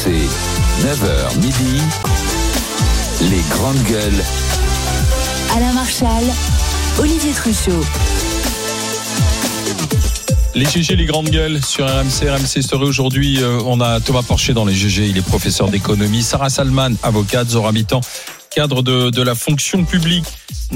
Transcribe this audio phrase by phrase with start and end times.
[0.00, 0.12] RMC,
[0.82, 1.82] 9h midi,
[3.22, 4.24] les grandes gueules.
[5.54, 6.24] Alain Marchal,
[6.98, 7.84] Olivier Truchot.
[10.54, 12.84] Les GG, les grandes gueules sur RMC, RMC Story.
[12.84, 16.22] Aujourd'hui, euh, on a Thomas Porcher dans les GG, il est professeur d'économie.
[16.22, 18.00] Sarah Salman, avocate, Zora Mitan,
[18.48, 20.26] cadre de, de la fonction publique.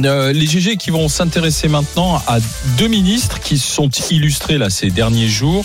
[0.04, 2.40] Euh, les GG qui vont s'intéresser maintenant à
[2.76, 5.64] deux ministres qui se sont illustrés là ces derniers jours.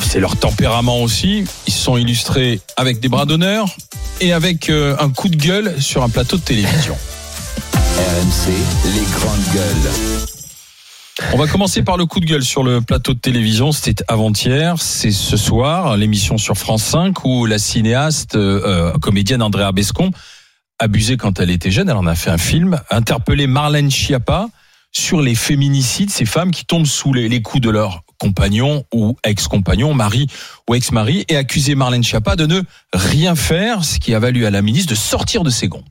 [0.00, 1.44] C'est leur tempérament aussi.
[1.66, 3.74] Ils se sont illustrés avec des bras d'honneur
[4.20, 6.96] et avec euh, un coup de gueule sur un plateau de télévision.
[7.96, 8.52] RMC,
[8.94, 9.92] les grandes gueules.
[11.32, 13.72] On va commencer par le coup de gueule sur le plateau de télévision.
[13.72, 19.42] C'était avant-hier, c'est ce soir, l'émission sur France 5 où la cinéaste, euh, euh, comédienne
[19.42, 20.10] Andrea Bescon,
[20.78, 24.48] abusée quand elle était jeune, elle en a fait un film, interpellé Marlène Schiappa
[24.92, 29.16] sur les féminicides, ces femmes qui tombent sous les, les coups de leur compagnon ou
[29.24, 30.26] ex-compagnon, mari
[30.68, 34.50] ou ex-mari, et accusé Marlène Schiappa de ne rien faire, ce qui a valu à
[34.50, 35.84] la ministre de sortir de ses gonds.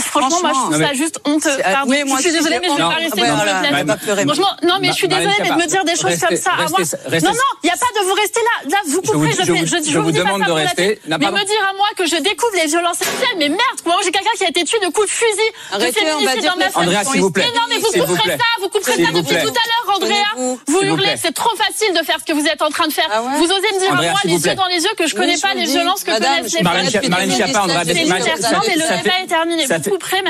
[0.00, 1.56] Franchement, moi, je trouve non, ça mais- juste honteux.
[1.62, 2.92] Pardon, oui, moi, je suis désolée, mais je vais d'accord.
[2.94, 4.28] pas rester dans ce plateau.
[4.28, 7.32] Franchement, non, mais je suis désolée, mais de me dire des choses comme ça Non,
[7.32, 8.70] non, il n'y a pas de vous rester là.
[8.70, 10.96] Là, vous couperez, je, vous- demande de rester.
[10.96, 11.00] tête.
[11.08, 13.96] Non, Mais me dire à moi que je découvre les violences sexuelles, mais merde, moi,
[14.04, 16.58] j'ai quelqu'un qui a été tué de coups de fusil, Arrêtez, on va dire dans
[16.58, 17.44] ma que- Andrea, s'il vous plaît.
[17.52, 20.56] Mais non, mais vous couperez ça, vous couperez ça depuis tout à l'heure, Andrea.
[20.66, 23.08] Vous hurlez, c'est trop facile de faire ce que vous êtes en train de faire.
[23.12, 25.38] Ah Vous osez me dire à moi, les yeux dans les yeux, que je connais
[25.38, 26.64] pas les violences que connaissent les femmes.
[27.10, 29.66] Marlène Schiappa- Andrea ça mais fait- le ça débat fait- est terminé.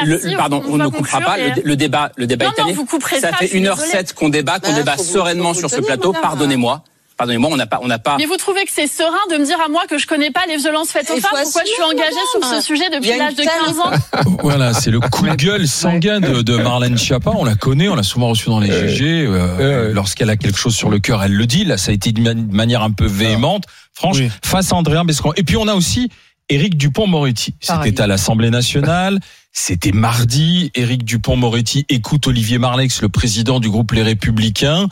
[0.05, 1.39] Le- pardon, on ne coupera pas.
[1.39, 2.77] et- Le, le débat, le débat Non, est non, terminé.
[2.77, 4.05] vous couperez Ça pas, fait je suis 1h07 désolée.
[4.17, 6.12] qu'on débat, qu'on Bah, débat sereinement sur ce plateau.
[6.12, 6.84] Pardonnez-moi.
[7.17, 8.17] Pardonnez-moi, on n'a pas, on n'a pas.
[8.19, 10.41] Mais vous trouvez que c'est serein de me dire à moi que je connais pas
[10.48, 13.42] les violences faites aux femmes Pourquoi je suis engagée sur ce sujet depuis l'âge de
[13.42, 13.91] telle- 15 ans
[14.42, 17.33] Voilà, c'est le coup de gueule sanguin de, de Marlène Schiappa.
[17.36, 19.27] On la connaît, on l'a souvent reçue dans les GG.
[19.28, 21.64] euh, Lorsqu'elle a quelque chose sur le cœur, elle le dit.
[21.67, 24.30] Là, ça a été ma- manière un peu véhémente, franche, Oui.
[24.42, 25.34] face à Andréa Bescon.
[25.36, 26.08] Et puis on a aussi
[26.50, 27.55] Éric Dupont-Moretti.
[27.61, 29.18] C'était à l'Assemblée nationale.
[29.52, 30.70] C'était mardi.
[30.74, 34.86] Éric Dupont-Moretti écoute Olivier Marlex, le président du groupe Les Républicains.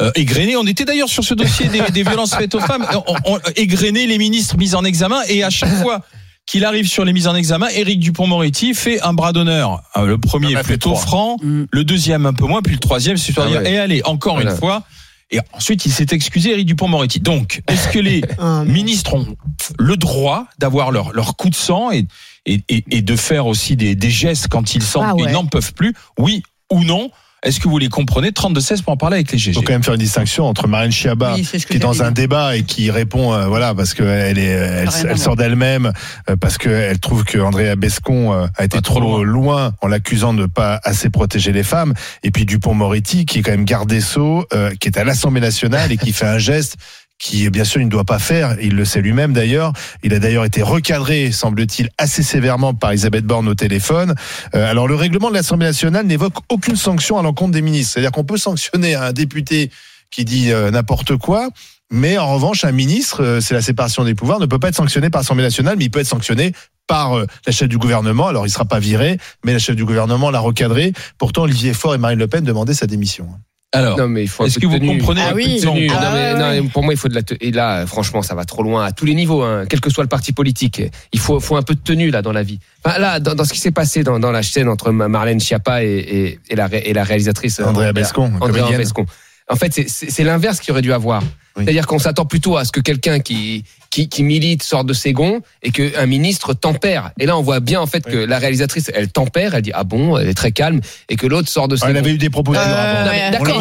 [0.00, 2.86] Euh, égrené, on était d'ailleurs sur ce dossier des, des violences faites aux femmes.
[3.06, 6.02] On, on- égrené les ministres mis en examen et à chaque fois
[6.46, 9.82] qu'il arrive sur les mises en examen, Éric Dupont-Moretti fait un bras d'honneur.
[9.96, 11.64] Euh, Le premier fait plutôt franc, Mm.
[11.70, 13.72] le deuxième un peu moins, puis le troisième, c'est à dire, Ah ouais.
[13.72, 14.50] et allez, encore Voilà.
[14.50, 14.82] une fois.
[15.30, 17.20] Et ensuite, il s'est excusé, Éric Dupont-Moretti.
[17.20, 19.36] Donc, est-ce que les Ah, ministres ont
[19.78, 22.06] le droit d'avoir leur, leur coup de sang et,
[22.46, 25.22] et, et, et de faire aussi des, des gestes quand ils sentent Ah ouais.
[25.22, 25.94] qu'ils n'en peuvent plus?
[26.18, 27.10] Oui ou non
[27.44, 29.52] Est-ce que vous les comprenez 32-16 pour en parler avec les Il GG.
[29.52, 32.56] faut quand même faire une distinction entre Marlène Schiappa, Oui, qui est dans un débat
[32.56, 35.92] et qui répond, euh, voilà, parce qu'elle est, elle, sort d'elle-même,
[36.30, 39.88] euh, parce qu'elle trouve que Andrea Bescon euh, a été Pas trop trop loin en
[39.88, 41.92] l'accusant de ne pas assez protéger les femmes.
[42.22, 45.40] Et puis Dupont-Moretti, qui est quand même garde des sceaux, euh, qui est à l'Assemblée
[45.40, 46.76] nationale et qui fait un geste
[47.18, 49.72] qui bien sûr il ne doit pas faire, il le sait lui-même d'ailleurs.
[50.02, 54.14] Il a d'ailleurs été recadré, semble-t-il, assez sévèrement par Elisabeth Borne au téléphone.
[54.54, 57.94] Euh, alors le règlement de l'Assemblée nationale n'évoque aucune sanction à l'encontre des ministres.
[57.94, 59.70] C'est-à-dire qu'on peut sanctionner un député
[60.10, 61.48] qui dit euh, n'importe quoi.
[61.90, 64.74] Mais en revanche, un ministre, euh, c'est la séparation des pouvoirs, ne peut pas être
[64.74, 66.52] sanctionné par l'Assemblée nationale, mais il peut être sanctionné
[66.86, 68.28] par la chef du gouvernement.
[68.28, 70.92] Alors, il sera pas viré, mais la chef du gouvernement l'a recadré.
[71.16, 73.26] Pourtant, Olivier Faure et Marine Le Pen demandaient sa démission.
[73.74, 74.98] Alors, Non, mais il faut un est-ce que vous tenue.
[74.98, 75.60] comprenez Ah un peu oui.
[75.60, 75.86] Tenue.
[75.88, 77.22] Non, mais, Ah non, pour moi, il faut de la.
[77.22, 79.90] te- Et là, franchement, ça va trop loin à tous les niveaux, hein, quel que
[79.90, 80.82] soit le parti politique.
[81.12, 82.58] Il faut, faut un peu de tenue là dans la vie.
[82.84, 85.40] Enfin, là, dans, dans ce qui s'est passé dans, dans la chaîne entre Ma- Marlène
[85.40, 88.76] Schiappa et, et, et la, ré- et la réalisatrice euh, Andrea Bescon, Andrea.
[88.76, 89.06] Bescon.
[89.50, 91.22] En fait, c'est- c'est c'est l'inverse qu'il aurait dû avoir.
[91.56, 91.64] Oui.
[91.64, 95.12] C'est-à-dire qu'on s'attend plutôt à ce que quelqu'un qui, qui, qui milite sorte de ses
[95.12, 97.12] gonds et qu'un ministre tempère.
[97.20, 99.84] Et là, on voit bien en fait que la réalisatrice, elle tempère, elle dit ah
[99.84, 102.00] bon, elle est très calme, et que l'autre sort de ses Ah, elle gonds.
[102.00, 103.56] avait eu des propos durs Euh, D'accord,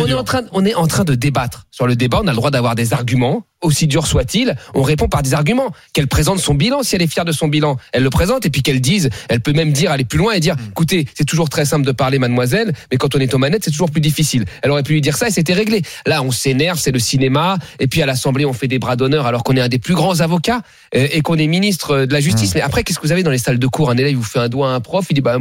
[0.00, 2.20] on est en train, on est en train de débattre sur le débat.
[2.22, 4.56] On a le droit d'avoir des arguments, aussi durs soient-ils.
[4.74, 5.72] On répond par des arguments.
[5.92, 8.50] Qu'elle présente son bilan, si elle est fière de son bilan, elle le présente et
[8.50, 10.68] puis qu'elle dise, elle peut même dire aller plus loin et dire, Mm.
[10.70, 13.70] écoutez, c'est toujours très simple de parler, mademoiselle, mais quand on est aux manettes, c'est
[13.70, 14.44] toujours plus difficile.
[14.62, 15.82] Elle aurait pu lui dire ça et c'était réglé.
[16.06, 19.26] Là, on s'énerve, c'est le cinéma, et puis à l'Assemblée, on fait des bras d'honneur
[19.26, 20.62] alors qu'on est un des plus grands avocats
[20.94, 22.20] euh, et qu'on est ministre de la.
[22.20, 22.54] Justice.
[22.54, 23.90] Mais après, qu'est-ce que vous avez dans les salles de cours?
[23.90, 25.36] Un élève vous fait un doigt à un prof, il dit, bah,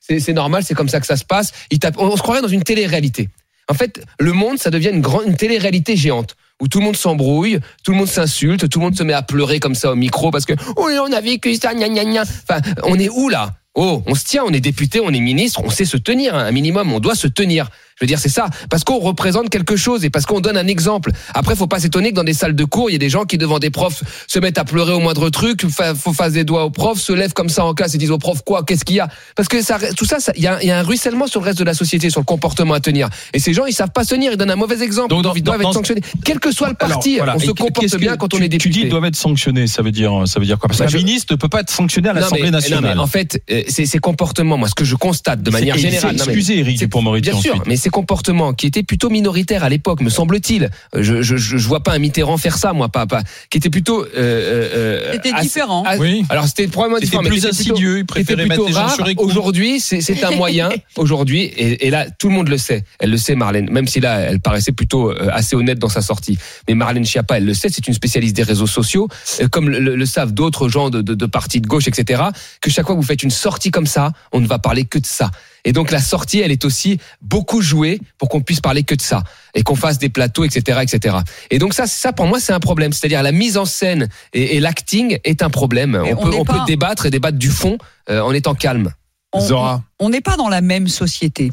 [0.00, 1.52] c'est c'est normal, c'est comme ça que ça se passe.
[1.70, 3.30] Il tape, on, on se croirait dans une télé-réalité.
[3.68, 6.96] En fait, le monde, ça devient une grande, une télé-réalité géante où tout le monde
[6.96, 9.94] s'embrouille, tout le monde s'insulte, tout le monde se met à pleurer comme ça au
[9.94, 12.22] micro parce que oui, on a vécu ça, gna gna gna.
[12.22, 13.54] Enfin, on est où là?
[13.74, 16.46] Oh, on se tient, on est député, on est ministre, on sait se tenir, hein,
[16.46, 17.68] un minimum, on doit se tenir.
[17.98, 18.48] Je veux dire, c'est ça.
[18.68, 21.12] Parce qu'on représente quelque chose et parce qu'on donne un exemple.
[21.32, 23.24] Après, faut pas s'étonner que dans des salles de cours, il y a des gens
[23.24, 26.44] qui, devant des profs, se mettent à pleurer au moindre truc, fa- faut faire des
[26.44, 28.84] doigts aux profs, se lèvent comme ça en classe et disent aux profs quoi, qu'est-ce
[28.84, 29.08] qu'il y a?
[29.34, 31.58] Parce que ça, tout ça, ça- il y y a un ruissellement sur le reste
[31.58, 33.08] de la société, sur le comportement à tenir.
[33.32, 35.08] Et ces gens, ils savent pas se tenir, ils donnent un mauvais exemple.
[35.08, 36.02] Donc, ils doivent être sanctionnés.
[36.24, 37.36] Quel que soit le Alors, parti, voilà.
[37.36, 38.58] on se comporte bien quand on est député.
[38.58, 40.68] Tu dis ils doivent être sanctionnés, ça veut dire ça veut dire quoi?
[40.68, 42.94] Parce Bah, qu'un je- ministre ne peut pas être sanctionné à Non, l'Assemblée non, nationale.
[42.96, 46.16] mais en fait, euh, c'est ces comportements, moi, ce que je constate de manière générale.
[46.16, 49.68] non, Excusez Eric c'est- Dupond-Moretti Bien sûr, mais ces comportements qui étaient plutôt minoritaires à
[49.68, 50.70] l'époque, me semble-t-il.
[50.96, 53.58] Euh, Je, je, je, je vois pas un Mitterrand faire ça, moi, pas, pas qui
[53.58, 54.02] était plutôt.
[54.02, 55.84] euh, euh, C'était assez- différent.
[55.84, 56.24] assez- Oui.
[56.28, 58.98] Alors c'était probablement différent, mais plus insidieux, il préférait mettre plutôt les gens rare.
[59.18, 60.70] Aujourd'hui, c'est un moyen.
[60.96, 62.82] Aujourd'hui, et, et là, tout le monde le sait.
[62.98, 63.70] Elle le sait, Marlène.
[63.70, 66.38] Même si là, elle paraissait plutôt euh, assez honnête dans sa sortie.
[66.66, 67.68] Mais Marlène Schiappa, elle le sait.
[67.68, 69.06] C'est une spécialiste des réseaux sociaux,
[69.42, 72.20] euh, comme le, le- le savent d'autres gens de, de, de partis de gauche, etc.
[72.60, 74.98] Que chaque fois que vous faites une sortie comme ça, on ne va parler que
[74.98, 75.30] de ça.
[75.66, 79.02] Et donc la sortie, elle est aussi beaucoup jouée pour qu'on puisse parler que de
[79.02, 79.22] ça
[79.54, 81.16] et qu'on fasse des plateaux, etc., etc.
[81.50, 82.92] Et donc ça, ça pour moi, c'est un problème.
[82.94, 86.00] C'est-à-dire la mise en scène et, et l'acting est un problème.
[86.02, 87.76] On, on peut, n'est on pas- peut débattre et débattre du fond
[88.08, 88.92] euh, en étant calme.
[89.34, 89.82] On- Zora.
[89.98, 91.52] On n'est pas dans la même société.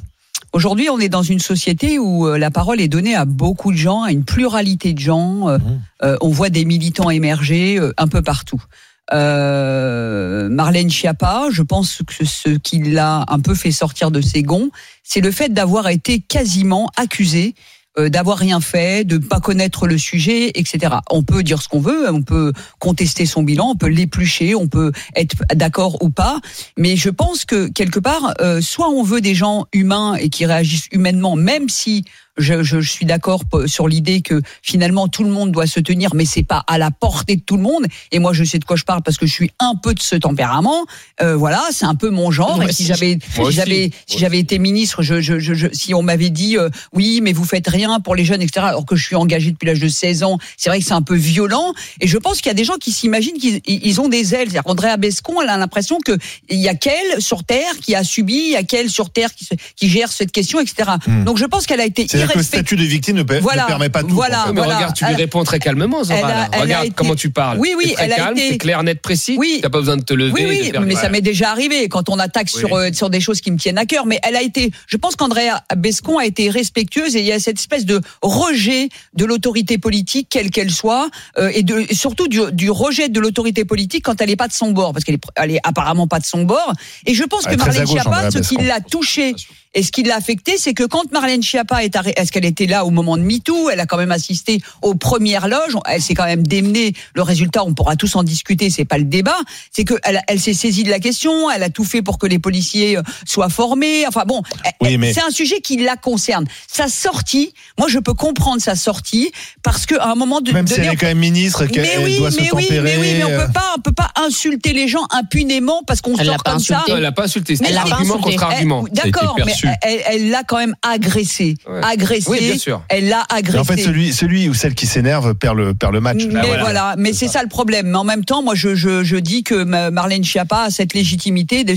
[0.54, 3.78] Aujourd'hui, on est dans une société où euh, la parole est donnée à beaucoup de
[3.78, 5.50] gens, à une pluralité de gens.
[5.50, 5.58] Euh,
[6.04, 8.62] euh, on voit des militants émerger euh, un peu partout.
[9.12, 14.44] Euh, Marlène Schiappa, je pense que ce qui l'a un peu fait sortir de ses
[14.44, 14.70] gonds,
[15.04, 17.54] c'est le fait d'avoir été quasiment accusée
[18.00, 20.96] euh, d'avoir rien fait, de pas connaître le sujet, etc.
[21.12, 24.68] On peut dire ce qu'on veut, on peut contester son bilan, on peut l'éplucher, on
[24.68, 26.40] peut être d'accord ou pas,
[26.76, 30.48] mais je pense que quelque part, euh, soit on veut des gens humains et qui
[30.48, 32.04] réagissent humainement, même si
[32.38, 36.16] je, je, je suis d'accord sur l'idée que finalement tout le monde doit se tenir,
[36.16, 37.86] mais c'est pas à la portée de tout le monde.
[38.12, 40.02] Et moi, je sais de quoi je parle parce que je suis un peu de
[40.02, 40.86] ce tempérament.
[41.22, 42.56] Euh, voilà, c'est un peu mon genre.
[42.56, 43.20] Moi et si j'avais,
[43.50, 46.58] si j'avais, Moi si j'avais été ministre, je, je, je, je- si on m'avait dit
[46.58, 48.66] euh, oui, mais vous faites rien pour les jeunes, etc.
[48.70, 51.02] Alors que je suis engagé depuis l'âge de 16 ans, c'est vrai que c'est un
[51.02, 51.74] peu violent.
[52.02, 54.50] Et je pense qu'il y a des gens qui s'imaginent qu'ils ils ont des ailes.
[54.50, 56.18] C'est-à-dire Andrea Bescon, elle a l'impression que
[56.50, 59.34] il y a qu'elle sur terre qui a subi, il y a qu'elle sur terre
[59.36, 60.92] qui, se- qui gère cette question, etc.
[61.06, 61.24] Hmm.
[61.26, 64.02] Donc je pense qu'elle a été C'est-à-dire que le statut de victime ne, permet pas
[64.02, 64.10] tout.
[64.10, 64.44] voilà.
[64.44, 64.54] en fait.
[64.54, 64.76] mais voilà.
[64.78, 66.20] regarde, tu lui réponds très calmement, Zora.
[66.20, 67.58] elle a- elle regarde été- comment tu parles.
[67.60, 69.36] Oui, oui, très elle a calme, été- c'est clair, net, précis.
[69.38, 69.60] Oui.
[69.62, 70.32] T'as pas besoin de te lever.
[70.34, 72.60] Oui, oui, faire- mais ça m'est déjà arrivé quand on attaque Oui.
[72.60, 74.06] sur euh, sur des choses qui me tiennent à cœur.
[74.06, 77.40] Mais elle a été, je pense qu'Andrea Bescon a été respectueuse et il y a
[77.40, 82.28] cette espèce de rejet de l'autorité politique, quelle qu'elle soit, euh, et, de, et surtout
[82.28, 85.16] du, du rejet de l'autorité politique quand elle n'est pas de son bord, parce qu'elle
[85.16, 86.74] est, elle est apparemment pas de son bord.
[87.06, 89.34] Et je pense Elle que Marlène Schiappa, ce qui l'a touché
[89.74, 92.66] et ce qui l'a affecté, c'est que quand Marlène Schiappa est arrêtée, est-ce qu'elle était
[92.68, 93.70] là au moment de MeToo?
[93.70, 95.76] Elle a quand même assisté aux premières loges.
[95.90, 96.94] Elle s'est quand même démenée.
[97.16, 98.70] Le résultat, on pourra tous en discuter.
[98.70, 99.38] C'est pas le débat.
[99.72, 101.50] C'est que elle, elle s'est saisie de la question.
[101.50, 104.06] Elle a tout fait pour que les policiers euh, soient formés.
[104.08, 104.42] Enfin bon,
[104.82, 106.46] Oui, mais- c'est un sujet qui la concerne.
[106.68, 109.32] Sa sortie, moi, je peux comprendre sa sortie
[109.64, 112.18] parce qu'à un moment de, Même si donné, elle est quand même ministre, qu'elle oui,
[112.18, 112.82] doit se mais oui, tempérer.
[112.82, 116.02] mais oui, mais on euh, peut pas, on peut pas insulter les gens impunément parce
[116.02, 116.76] qu'on sort pas comme ça.
[116.76, 116.92] insulté.
[116.92, 117.54] Non, elle l'a pas insulté.
[117.54, 118.36] Mais C'est elle l'a pas argument insulté.
[118.36, 118.86] contre argument.
[118.88, 121.56] Elle- D'accord, mais elle- l'a quand même agressé.
[121.68, 121.82] Ouais.
[121.84, 122.30] Agressé.
[122.30, 122.82] Oui, bien sûr.
[122.90, 123.60] Elle l'a mais agressé.
[123.60, 126.24] en fait, celui, celui ou celle qui s'énerve perd le, perd le match.
[126.28, 126.64] mais Bah, voilà.
[126.64, 127.42] voilà, mais c'est ça.
[127.44, 127.88] le problème.
[127.88, 130.94] Mais en même temps, moi, je, je, je dis que Ma- Marlène Schiappa a cette
[130.94, 131.76] légitimité de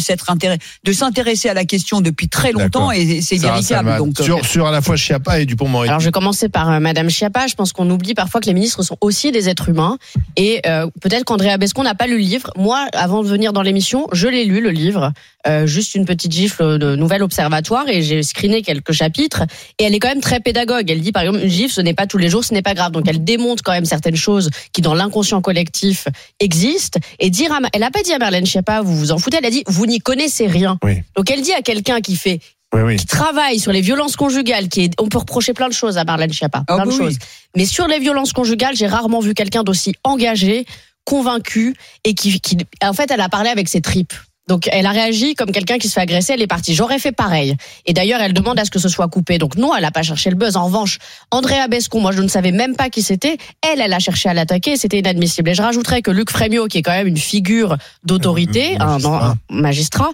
[0.92, 3.96] s'intéresser à la question depuis très longtemps et c'est véritable.
[3.98, 5.88] Donc, euh, sur, sur à la fois Chiappa et Dupont-Moretti.
[5.90, 7.46] Alors je vais commencer par euh, Madame Schiappa.
[7.46, 9.98] Je pense qu'on oublie parfois que les ministres sont aussi des êtres humains
[10.36, 12.50] et euh, peut-être qu'Andrea Bescon n'a pas lu le livre.
[12.56, 15.12] Moi, avant de venir dans l'émission, je l'ai lu le livre,
[15.48, 19.42] euh, juste une petite gifle de Nouvel Observatoire et j'ai screené quelques chapitres
[19.78, 20.90] et elle est quand même très pédagogue.
[20.90, 22.74] Elle dit par exemple une gifle, ce n'est pas tous les jours, ce n'est pas
[22.74, 22.92] grave.
[22.92, 26.08] Donc elle démontre quand même certaines choses qui dans l'inconscient collectif
[26.40, 29.36] existent et dire à, elle a pas dit à Marlène Schiappa vous vous en foutez,
[29.38, 30.78] elle a dit vous n'y connaissez rien.
[30.82, 31.02] Oui.
[31.16, 32.40] Donc elle dit à quelqu'un qui fait
[32.74, 32.96] Oui, oui.
[32.96, 36.04] qui travaille sur les violences conjugales, qui est, on peut reprocher plein de choses à
[36.04, 36.96] Marlène Schiappa, Ah plein de oui.
[36.96, 37.18] choses.
[37.56, 40.66] Mais sur les violences conjugales, j'ai rarement vu quelqu'un d'aussi engagé,
[41.04, 41.74] convaincu
[42.04, 44.12] et qui, qui, en fait, elle a parlé avec ses tripes.
[44.48, 46.74] Donc, elle a réagi comme quelqu'un qui se fait agresser, elle est partie.
[46.74, 47.56] J'aurais fait pareil.
[47.84, 49.38] Et d'ailleurs, elle demande à ce que ce soit coupé.
[49.38, 50.56] Donc, non, elle n'a pas cherché le buzz.
[50.56, 50.98] En revanche,
[51.32, 53.38] Andrea Bescon, moi, je ne savais même pas qui c'était.
[53.60, 55.50] Elle, elle a cherché à l'attaquer c'était inadmissible.
[55.50, 58.86] Et je rajouterais que Luc Frémio, qui est quand même une figure d'autorité, Euh, un,
[58.98, 59.34] magistrat.
[59.50, 60.10] un magistrat,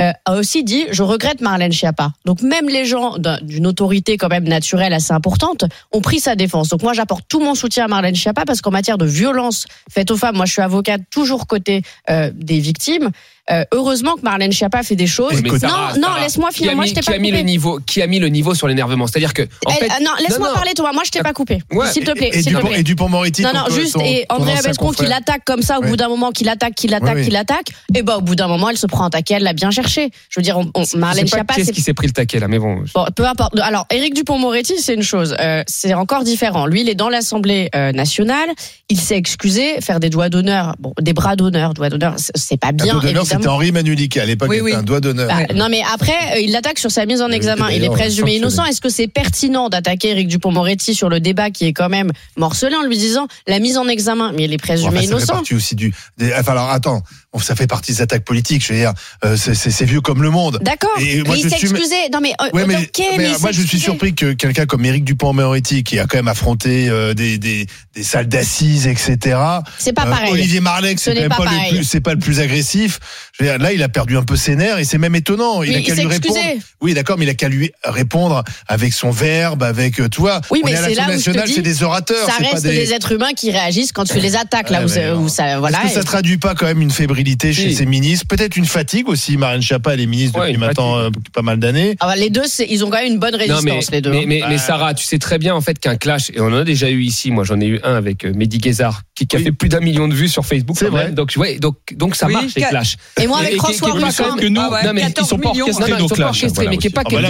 [0.00, 2.12] euh, a aussi dit je regrette Marlène Schiappa.
[2.24, 6.34] Donc même les gens d'un- d'une autorité quand même naturelle assez importante ont pris sa
[6.34, 6.68] défense.
[6.68, 10.10] Donc moi j'apporte tout mon soutien à Marlène Schiappa parce qu'en matière de violence faite
[10.10, 13.10] aux femmes, moi je suis avocate toujours côté euh, des victimes.
[13.50, 15.40] Euh, heureusement que Marlène Schiappa fait des choses.
[15.42, 16.74] Mais non, Sarah, non, laisse-moi qui finir.
[16.74, 17.44] Moi, je t'ai qui pas a mis le coupé.
[17.44, 19.06] niveau, qui a mis le niveau sur l'énervement.
[19.06, 20.92] C'est-à-dire que, en Eh, fait, euh, non, laisse-moi parler, Thomas.
[20.92, 21.58] Moi, je t'ai pas coupé.
[21.72, 21.86] Ouais.
[21.92, 22.80] S'il te plaît, Et, et s'il te Dupont, plaît.
[22.80, 23.42] et Dupont-Moretti.
[23.42, 26.32] Non, non, juste, ton- et ancien Abescon qui l'attaque comme ça, au bout d'un moment,
[26.32, 27.24] qui l'attaque, qui l'attaque, oui.
[27.24, 29.52] qui l'attaque, et bah, au bout d'un moment, elle se prend un taquet, elle l'a
[29.52, 30.10] bien cherché.
[30.28, 31.94] Je veux dire, on, on- Je Marlène sais pas Schiappa, qui est-ce c'est qui s'est
[31.94, 32.82] pris le taquet là, mais bon.
[32.94, 33.56] Bon, peu importe.
[33.60, 35.36] Alors, Éric Dupont-Moretti, c'est une chose.
[35.40, 36.66] Euh, c'est encore différent.
[36.66, 38.48] Lui, il est dans l'Assemblée nationale.
[38.88, 40.74] Il s'est excusé, faire des doigts d'honneur.
[40.78, 42.98] Bon, des bras d'honneur, doigts d'honneur, c'est- pas bien,
[43.42, 43.48] c'était.
[43.48, 44.22] Henri Manulica.
[44.22, 44.72] À l'époque, Oui, oui.
[44.72, 45.28] un doigt d'honneur.
[45.28, 47.70] Bah, non mais après euh, il l'attaque sur sa mise en examen.
[47.70, 48.64] Il est présumé innocent.
[48.64, 52.74] Est-ce que c'est pertinent d'attaquer Éric Dupont-Moretti sur le débat qui est quand même morcelé
[52.76, 54.32] en lui disant la mise en examen?
[54.34, 55.32] Mais il est Bon, présumé ça fait innocent.
[55.34, 55.92] partie aussi du.
[56.38, 57.02] enfin, alors attends,
[57.44, 58.64] ça fait partie des attaques politiques.
[58.66, 58.92] Je veux dire,
[59.24, 60.58] euh, c'est- vieux comme le monde.
[60.62, 60.90] D'accord.
[60.98, 61.94] Mais moi, il s'est suis- excusé.
[62.12, 64.66] Non mais, euh, Ouais, mais, ok, mais, mais il moi je suis surpris que quelqu'un
[64.66, 69.36] comme Éric Dupont-Moretti, qui a quand même affronté euh, des, des, des salles d'assises, etc.
[69.78, 70.32] C'est pas euh, pareil.
[70.32, 72.98] Olivier Marleix, Ce c'est même pas pas, le plus, c'est pas le plus agressif.
[73.38, 75.62] Je veux dire, là, il a perdu un peu ses nerfs et c'est même étonnant.
[75.62, 76.38] Il Mais a qu'à lui répondre.
[76.80, 80.40] Oui, d'accord, mais il a qu'à lui répondre avec son verbe, avec euh, tu vois.
[80.50, 82.72] Oui, mais c'est là où je te dis, c'est des orateurs, Ça pas reste des.
[82.86, 85.78] des êtres humains qui réagissent quand tu les attaques là où, ça- voilà.
[85.84, 87.74] Est-ce que ça traduit pas quand même une fébrilité chez Si.
[87.74, 89.36] ces ministres Peut-être une fatigue aussi.
[89.36, 91.96] Marine Schiappa, elle est ministre Ouais, depuis maintenant euh, pas mal d'années.
[92.00, 94.10] Ah bah, les deux, ils ont quand même une bonne Non, résistance mais, les deux.
[94.10, 96.46] mais, mais, Bah, mais Sarah, tu sais très bien en fait qu'un clash, et on
[96.46, 99.26] en a déjà eu ici, moi j'en ai eu un avec euh, Mehdi Guézard, qui,
[99.26, 99.44] qui a Oui.
[99.46, 100.76] fait plus d'un million de vues sur Facebook.
[100.78, 101.06] C'est vrai.
[101.06, 101.14] même.
[101.14, 102.96] Donc, ouais, donc, donc ça Oui, marche les clashs.
[103.20, 104.36] Et moi avec Et- François Ruffin.
[104.36, 105.66] Que nous, Ah ouais, non, mais ils 14 sont pas millions.
[105.66, 106.44] orchestrés nos clashs.
[106.68, 107.20] mais qui pas Ah bah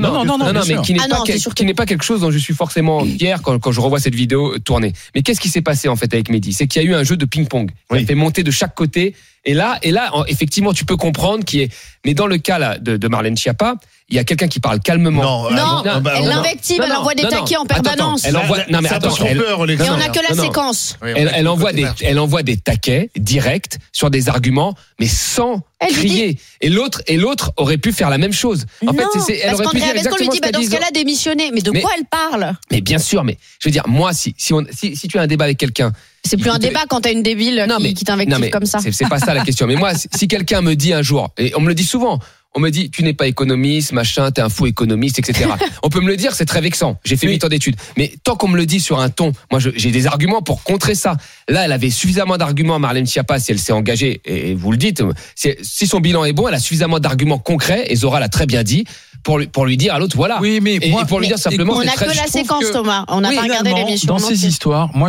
[0.00, 0.38] non non.
[0.38, 2.54] Non, mais qui n'est Ah pas, non, qui n'est pas quelque chose dont je suis
[2.54, 4.92] forcément fier quand, quand je revois cette vidéo tournée.
[5.14, 6.52] Mais qu'est-ce qui s'est passé en fait avec Mehdi?
[6.52, 7.70] C'est qu'il y a eu un jeu de ping-pong.
[7.90, 8.02] Oui.
[8.02, 9.05] a fait monter de chaque côté.
[9.44, 11.72] Et là, et là, en- effectivement, tu peux comprendre qui est.
[12.04, 13.76] Mais dans le cas de Marlène Schiappa,
[14.08, 15.22] il y a quelqu'un qui parle calmement.
[15.22, 18.24] Non, Non, ah, non, bah, elle l'invective, elle envoie des taquets en Attends, permanence.
[18.24, 18.88] elle envoie- non, mais
[19.26, 19.92] elle- peur, Et l'exemple.
[19.96, 20.96] on a que la séquence.
[21.02, 25.92] Oui, Elle, envoie des, elle envoie des taquets directs sur des arguments, mais sans Elle
[25.92, 26.38] crier.
[26.60, 28.66] Et l'autre, et l'autre aurait pu faire la même chose.
[28.86, 30.40] En non, fait, c'est- c'est- elle parce aurait pu dire Abesco lui exactement dit ce
[30.42, 31.50] bah, dans ce cas-là démissionner.
[31.52, 32.54] Mais de Mais- quoi elle parle?
[32.70, 35.22] Mais bien sûr, mais je veux dire, moi, si, si, on, si, si tu as
[35.22, 35.90] un débat avec quelqu'un.
[36.24, 38.78] C'est plus un débat quand t'as une débile Non, qui, mais- t'invective mais comme ça.
[38.80, 39.66] C'est c'est pas ça la question.
[39.66, 42.20] Mais moi, si, si quelqu'un me dit un jour, et on me le dit souvent,
[42.56, 45.50] on me dit, tu n'es pas économiste, machin, t'es un faux économiste, etc.
[45.82, 46.98] on peut me le dire, c'est très vexant.
[47.04, 47.34] J'ai fait Oui.
[47.34, 47.76] 8 ans d'études.
[47.98, 50.94] Mais tant qu'on me le dit sur un ton, moi, j'ai des arguments pour contrer
[50.94, 51.16] ça.
[51.48, 55.02] Là, elle avait suffisamment d'arguments, Marlène Schiappa, si elle s'est engagée, et vous le dites,
[55.34, 58.62] si, son bilan est bon, elle a suffisamment d'arguments concrets, et Zora l'a très bien
[58.62, 58.86] dit,
[59.22, 60.38] pour lui, pour lui dire à l'autre, voilà.
[60.40, 62.18] Oui, mais et, moi- et pour lui dire simplement, On c'est a très- que je
[62.20, 63.04] la séquence, que- Thomas.
[63.08, 64.06] On n'a Oui, pas regardé l'émission.
[64.14, 65.08] Dans ces histoires, moi,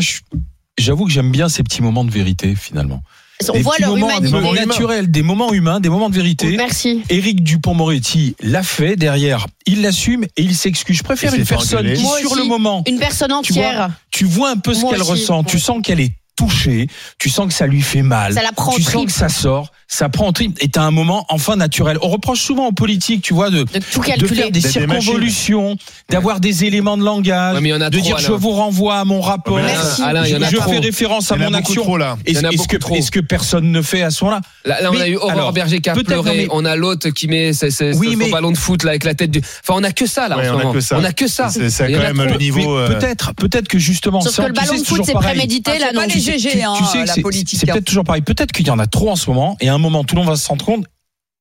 [0.78, 3.02] j'avoue que j'aime bien ces petits moments de vérité, finalement.
[3.50, 4.32] On Des voit leur moments humanité.
[4.32, 6.58] moments naturels, des moments humains, des moments de vérité.
[6.58, 7.04] Merci.
[7.10, 9.46] Éric Dupont-Moretti l'a fait derrière.
[9.68, 10.98] Il l'assume et il s'excuse.
[10.98, 12.40] Je préfère une personne qui, sur aussi.
[12.42, 13.90] le moment, Une personne tu vois, entière.
[14.12, 15.44] tu vois un peu ce qu'elle ressent.
[15.44, 16.88] Tu sens qu'elle est touchée.
[17.20, 18.34] Tu sens que ça lui fait mal.
[18.34, 19.72] Ça la prend en tu sens que ça sort.
[19.90, 20.58] Ça prend en trip.
[20.62, 21.98] Et t'as un moment enfin naturel.
[22.02, 24.36] On reproche souvent aux politiques, tu vois, de, De tout de calculer.
[24.36, 25.78] faire des circonvolutions,
[26.10, 28.32] d'avoir des éléments de langage, Ouais, mais il y en a de trop, dire je
[28.34, 29.56] vous renvoie à mon rapport.
[29.58, 30.02] Merci.
[30.04, 30.72] Alain, il y en a je trop.
[30.72, 31.82] fais référence à mon action.
[31.84, 32.18] trop, là.
[32.26, 32.96] Est-ce que, trop.
[32.96, 34.42] est-ce que personne ne fait à ce moment-là?
[34.66, 36.38] Là, là, on Mais, a eu Aurore Berger qui a pleuré.
[36.38, 38.92] mais- On a l'autre qui met ses- ses- Oui, son mais- ballon de foot là
[38.92, 39.40] avec la tête du.
[39.40, 40.74] Enfin, on a que ça là Ouais, en ce on a moment.
[40.74, 40.98] que ça.
[41.00, 41.50] On a que ça.
[41.50, 42.78] C'est quand même le niveau.
[42.88, 44.22] Peut-être, peut-être que justement.
[44.22, 46.02] Sauf ça, que le ballon de foot, c'est prémédité, Ah, là, non.
[46.32, 47.60] GG, hein, tu sais que la c'est- politique.
[47.60, 48.22] C'est peut-être toujours pareil.
[48.22, 50.22] Peut-être qu'il y en a trop en ce moment, et à un moment, tout le
[50.22, 50.86] monde va se rendre compte,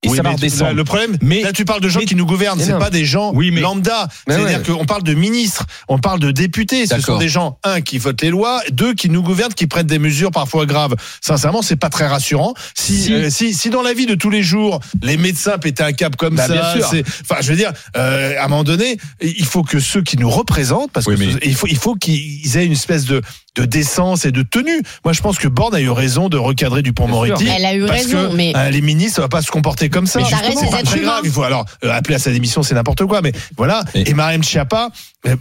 [0.02, 0.72] et oui, ça va redescendre.
[0.74, 3.04] Le problème, Mais- là tu parles de gens mais- qui nous gouvernent, c'est pas des
[3.04, 4.08] gens Oui, mais- lambda.
[4.28, 4.76] C'est-à-dire ouais.
[4.78, 6.86] qu'on parle de ministres, on parle de députés.
[6.86, 9.86] Ce sont des gens, un, qui votent les lois, deux, qui nous gouvernent, qui prennent
[9.86, 10.94] des mesures parfois graves.
[11.20, 12.54] Sincèrement, c'est pas très rassurant.
[12.74, 13.12] Si, Si.
[13.14, 16.14] euh, si, si dans la vie de tous les jours, les médecins pétaient un cap
[16.16, 19.80] comme Bah, ça, enfin, je veux dire, euh, à un moment donné, il faut que
[19.80, 22.66] ceux qui nous représentent, parce que Oui, mais- ce- il faut, il faut qu'ils aient
[22.66, 23.22] une espèce de,
[23.56, 24.82] de décence et de tenue.
[25.04, 27.46] Moi, je pense que Borne a eu raison de recadrer Dupont-Moretti.
[27.48, 30.06] Elle a eu raison, que mais- euh, les ministres, ça va pas se comporter comme
[30.06, 30.18] ça.
[30.20, 31.20] Mais C'est des pas très grave.
[31.24, 33.20] Il faut alors euh, appeler à sa démission, c'est n'importe quoi.
[33.22, 33.82] Mais voilà.
[33.94, 34.04] Et-
[34.42, 34.88] Schiappa, euh,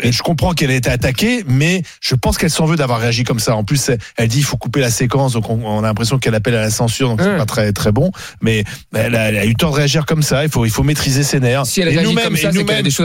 [0.04, 3.40] je comprends qu'elle a été attaquée, mais je pense qu'elle s'en veut d'avoir réagi comme
[3.40, 3.56] ça.
[3.56, 6.56] En plus, elle, dit il faut couper la séquence, donc on, a l'impression qu'elle appelle
[6.56, 7.38] à la censure, donc c'est Ouais.
[7.38, 8.12] pas très très bon.
[8.42, 8.64] Mais
[8.94, 10.44] elle a, elle a eu tort de réagir comme ça.
[10.44, 11.66] Il faut il faut maîtriser ses nerfs.
[11.66, 12.36] Si elle et nous-mêmes,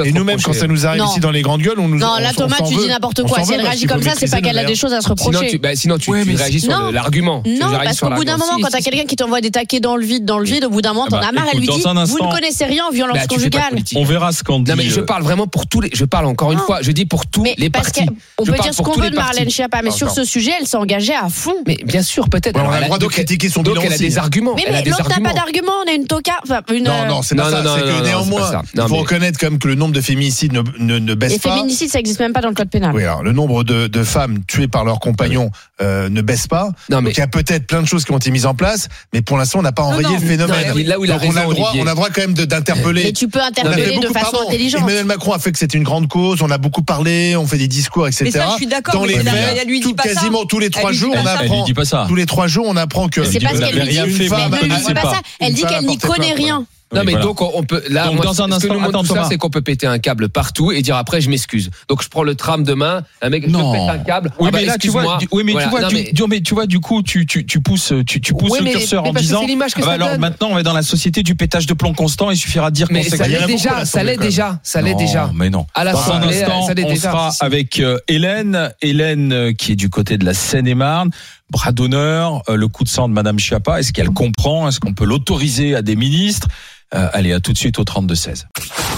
[0.05, 1.11] et nous-mêmes, quand ça nous arrive Non.
[1.11, 2.83] ici dans les grandes gueules, on nous Non, on- là, Thomas, tu veut.
[2.83, 3.43] dis n'importe quoi.
[3.45, 5.51] Si elle réagit comme ça, c'est pas qu'elle a des choses à se Sinon, reprocher.
[5.51, 7.43] tu, bah, sinon tu, Ouais, tu mais réagis sur l'argument.
[7.47, 10.05] Non, parce qu'au bout d'un moment, quand t'as quelqu'un qui t'envoie des taquets dans le
[10.05, 11.47] vide, dans le vide, au bout d'un moment, Ah t'en bah, as marre.
[11.53, 13.75] Elle lui dit Vous ne connaissez rien en violence Bah, conjugale.
[13.97, 14.71] On verra ce qu'en dit.
[14.71, 15.91] Non mais je euh, parle vraiment pour tous les.
[15.93, 16.65] Je parle encore une Non.
[16.81, 18.07] Je dis pour tous Mais les partis.
[18.45, 19.17] Je peut dire ce qu'on veut les de.
[19.17, 21.55] Marlène Schiappa, mais sur ce sujet, elle s'est engagée à fond.
[21.67, 22.57] Mais bien sûr, peut-être.
[22.57, 24.55] Ouais, on a le droit de critiquer son bilan elle a des arguments.
[24.57, 26.39] Mais, l'autre n'a pas d'argument, on a une toca.
[26.73, 27.77] Une, Non, euh, non, c'est Non, pas ça.
[27.77, 31.17] C'est que néanmoins, il faut reconnaître quand même que le nombre de féminicides ne, Les
[31.17, 31.55] baisse pas.
[31.55, 32.93] féminicides, ça n'existe même pas dans le code pénal.
[32.95, 35.51] Oui, alors le nombre de, femmes tuées par leurs compagnons
[35.83, 36.71] euh, ne baisse pas.
[36.89, 39.23] Donc il y a peut-être plein de choses qui ont été mises en place, mais
[39.23, 40.67] pour l'instant on n'a pas enrayé non, le phénomène.
[40.85, 41.83] là où il a Donc on a raison, le droit, Olivier.
[41.85, 43.05] on a droit quand même d'interpeller.
[43.05, 44.83] Mais tu peux On interpeller de beaucoup- façon intelligente.
[44.83, 46.43] Emmanuel Macron a fait que c'était une grande cause.
[46.43, 48.25] On a beaucoup parlé, on fait des discours, etc.
[48.25, 49.25] Mais ça, je suis d'accord, Dans mais faits,
[49.69, 50.15] lui dit tout- pas ça.
[50.15, 51.33] quasiment tous les trois dit jours, pas on ça.
[51.41, 51.65] Elle lui apprend.
[51.65, 52.05] dit pas ça.
[52.09, 53.21] Tous les trois jours, on apprend que.
[53.21, 55.21] Mais c'est dit parce qu'elle dit, fait, mais mais ne elle pas pas.
[55.41, 56.65] Une dit qu'elle n'y connaît rien.
[56.93, 57.25] Non Oui, mais voilà.
[57.27, 59.15] donc on peut là Donc, moi, dans un ce que instant, nous montre attends, tout
[59.15, 61.71] ça c'est qu'on peut péter un câble partout et dire après je m'excuse.
[61.89, 63.71] Donc je prends le tram demain, un mec je Non.
[63.73, 64.33] pète un câble.
[64.41, 65.67] Oui, Ah bah, mais là, tu vois, du- oui, mais Voilà.
[65.67, 67.93] tu vois, Non, du, mais- du- mais tu vois, du coup, tu, tu, tu, pousses,
[68.07, 70.21] tu, tu pousses le curseur en que disant, que ah bah alors donne.
[70.21, 72.89] maintenant, on est dans la société du pétage de plomb constant, il suffira de dire
[72.89, 75.31] qu'on ça l'est déjà, ça l'est déjà, ça l'est déjà.
[75.35, 75.67] Mais non.
[75.75, 77.11] À Dans un l'Assemblée, instant, ça l'est on déjà.
[77.13, 81.11] sera avec euh, Hélène, Hélène euh, qui est du côté de la Seine-et-Marne,
[81.51, 83.79] bras d'honneur, euh, le coup de sang de Madame Schiappa.
[83.81, 84.69] Est-ce qu'elle comprend?
[84.69, 86.49] Est-ce qu'on peut l'autoriser à des ministres?
[86.93, 88.49] Allez, à tout de suite au 32 16.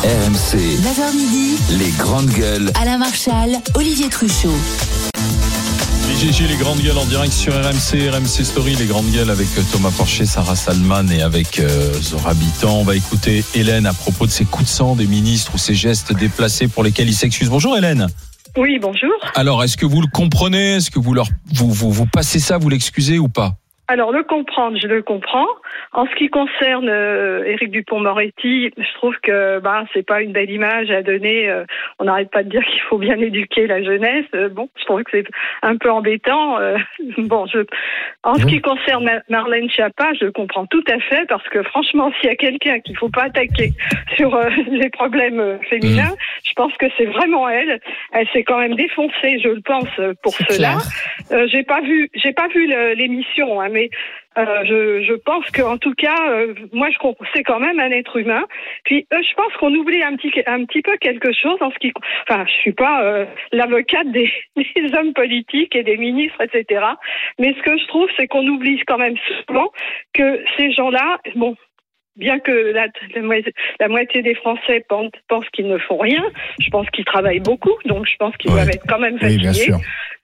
[0.03, 2.71] RMC, 9h midi, les grandes gueules.
[2.81, 4.53] Alain Marchal, Olivier Truchot.
[6.09, 9.47] Les GG, les grandes gueules en direct sur RMC, RMC Story, les grandes gueules avec
[9.59, 12.79] euh, Thomas Porcher, Sarah Salman et avec euh, Zora Bitan.
[12.81, 15.75] On va écouter Hélène à propos de ces coups de sang des ministres ou ces
[15.75, 17.51] gestes déplacés pour lesquels ils s'excusent.
[17.51, 18.09] Bonjour Hélène.
[18.57, 19.11] Oui, bonjour.
[19.35, 20.77] Alors, est-ce que vous le comprenez?
[20.77, 23.57] Est-ce que vous leur vous, vous, vous passez ça, vous l'excusez ou pas?
[23.93, 25.47] Alors, le comprendre, je le comprends.
[25.93, 30.49] En ce qui concerne euh, Éric Dupont-Moretti, je trouve que bah, c'est pas une belle
[30.51, 31.51] image à donner.
[31.51, 31.65] euh,
[31.99, 34.25] on n'arrête pas de dire qu'il faut bien éduquer la jeunesse.
[34.35, 35.27] Euh, bon, je trouve que c'est
[35.61, 36.59] un peu embêtant.
[36.59, 36.79] euh,
[37.19, 37.59] bon, je,
[38.23, 42.11] en ce qui concerne Ma- Marlène Schiappa, je comprends tout à fait parce que franchement,
[42.19, 43.73] s'il y a quelqu'un qu'il faut pas attaquer
[44.17, 44.39] sur
[44.71, 47.79] les problèmes féminins, je pense que c'est vraiment elle.
[48.13, 49.91] Elle s'est quand même défoncée, je le pense,
[50.23, 50.79] pour cela.
[51.49, 53.82] j'ai pas vu, j'ai pas vu le- l'émission, hein, mais
[54.39, 56.97] euh, je, je pense qu'en tout cas, euh, moi, je
[57.35, 58.45] c'est quand même un être humain.
[58.85, 61.79] Puis, euh, je pense qu'on oublie un petit, un petit peu quelque chose en ce
[61.79, 61.93] qui,
[62.29, 66.85] enfin, je suis pas euh, l'avocate des, des hommes politiques et des ministres, etc.
[67.39, 69.71] Mais ce que je trouve, c'est qu'on oublie quand même souvent
[70.15, 71.57] que ces gens-là, bon.
[72.15, 76.23] Bien que la, la moitié, la moitié des Français pensent, pensent qu'ils ne font rien,
[76.61, 78.57] je pense qu'ils travaillent beaucoup, donc je pense qu'ils Ouais.
[78.59, 79.73] doivent être quand même fatigués.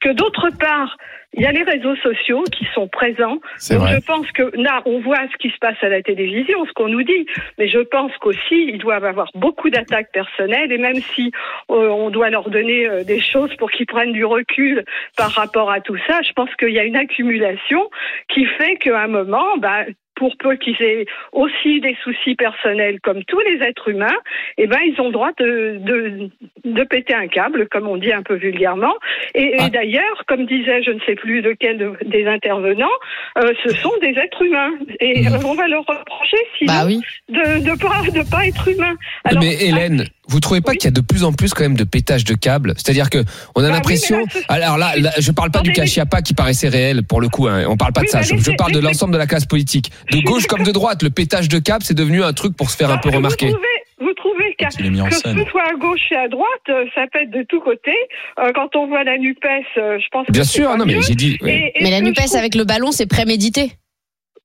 [0.00, 0.96] Que d'autre part,
[1.34, 3.38] il y a les réseaux sociaux qui sont présents.
[3.70, 3.96] Donc vrai.
[3.96, 6.88] je pense que là, on voit ce qui se passe à la télévision, ce qu'on
[6.88, 7.26] nous dit,
[7.58, 11.30] mais je pense qu'aussi, ils doivent avoir beaucoup d'attaques personnelles, et même si
[11.70, 14.84] euh, on doit leur donner euh, des choses pour qu'ils prennent du recul
[15.16, 17.90] par rapport à tout ça, je pense qu'il y a une accumulation
[18.28, 19.84] qui fait qu'à un moment, bah,
[20.18, 24.18] pour peu qu'ils aient aussi des soucis personnels comme tous les êtres humains,
[24.58, 26.28] eh ben ils ont le droit de, de,
[26.64, 28.94] de péter un câble, comme on dit un peu vulgairement.
[29.34, 29.70] Et, et Ah.
[29.70, 32.96] d'ailleurs, comme disait je ne sais plus lequel de- des intervenants,
[33.38, 34.72] euh, ce sont des êtres humains.
[35.00, 37.00] Et euh, on va leur reprocher sinon Bah oui.
[37.28, 38.94] de ne pas, de pas être humain.
[39.24, 40.76] Alors, mais Hélène, vous trouvez pas Oui.
[40.78, 43.18] qu'il y a de plus en plus quand même de pétage de câbles C'est-à-dire que
[43.54, 44.24] on a Bah l'impression.
[44.48, 47.46] Alors là, là, je parle pas du Chiappa qui paraissait réel pour le coup.
[47.48, 47.64] Hein.
[47.68, 48.18] On parle pas Oui, de ça.
[48.20, 51.02] bah, Je, parle de l'ensemble de la classe politique, de gauche comme de droite.
[51.02, 53.46] Le pétage de câbles, c'est devenu un truc pour se faire un peu que remarquer.
[53.46, 53.68] Vous trouvez,
[54.00, 55.38] vous trouvez qu'à- Il est mis en que scène.
[55.38, 57.96] ce soit à gauche et à droite, euh, ça pète de tous côtés.
[58.38, 61.14] Euh, quand on voit la NUPES, euh, je pense que Bien sûr, non mais j'ai
[61.14, 61.38] dit.
[61.42, 61.50] oui.
[61.50, 63.72] Et- et Mais la NUPES trouve- avec le ballon, c'est prémédité.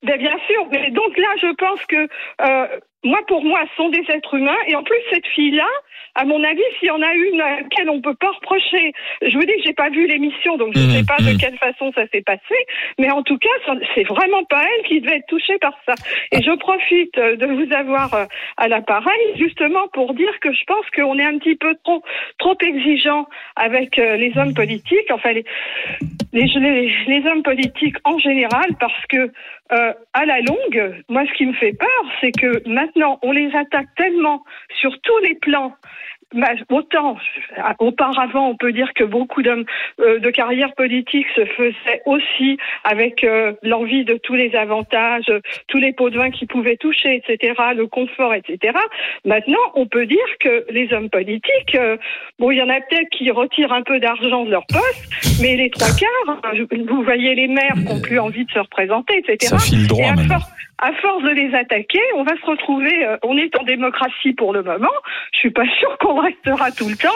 [0.06, 2.68] Ben, bien sûr, mais donc là, je pense que euh,
[3.04, 4.58] moi, pour moi, sont des êtres humains.
[4.68, 5.68] Et en plus, cette fille-là,
[6.16, 9.34] à mon avis, s'il y en a une à laquelle on peut pas reprocher, je
[9.36, 11.38] vous dis que j'ai pas vu l'émission, donc je ne Mhm, sais pas de mhm.
[11.40, 12.56] quelle façon ça s'est passé,
[13.00, 13.50] mais en tout cas,
[13.96, 15.96] c'est vraiment pas elle qui devait être touchée par ça.
[16.32, 18.26] Et je profite euh, de vous avoir euh,
[18.58, 22.04] à l'appareil, justement pour dire que je pense qu'on est un petit peu trop,
[22.38, 25.46] trop exigeant avec euh, les hommes politiques, enfin les,
[26.32, 29.32] les, les, les hommes politiques en général, parce que
[29.72, 33.56] euh, à la longue, moi, ce qui me fait peur, c'est que maintenant, on les
[33.56, 34.44] attaque tellement
[34.80, 35.74] sur tous les plans.
[36.34, 37.18] Bah, autant,
[37.60, 39.66] euh, auparavant, on peut dire que beaucoup d'hommes
[40.00, 45.32] euh, de carrière politique se faisaient aussi avec euh, l'envie de tous les avantages,
[45.68, 48.76] tous les pots de vin qu'ils pouvaient toucher, etc., le confort, etc.
[49.26, 51.78] Maintenant, on peut dire que les hommes politiques,
[52.40, 55.56] bon, il y en a peut-être qui retirent un peu d'argent de leur poste, mais
[55.56, 59.18] les trois quarts, euh, vous voyez les maires qui n'ont plus envie de se représenter,
[59.18, 59.38] etc.
[59.48, 63.06] Ça file droit Et à force, à force de les attaquer, on va se retrouver,
[63.06, 64.92] euh, on est en démocratie pour le moment,
[65.32, 67.10] je suis pas sûre qu'on restera tout le temps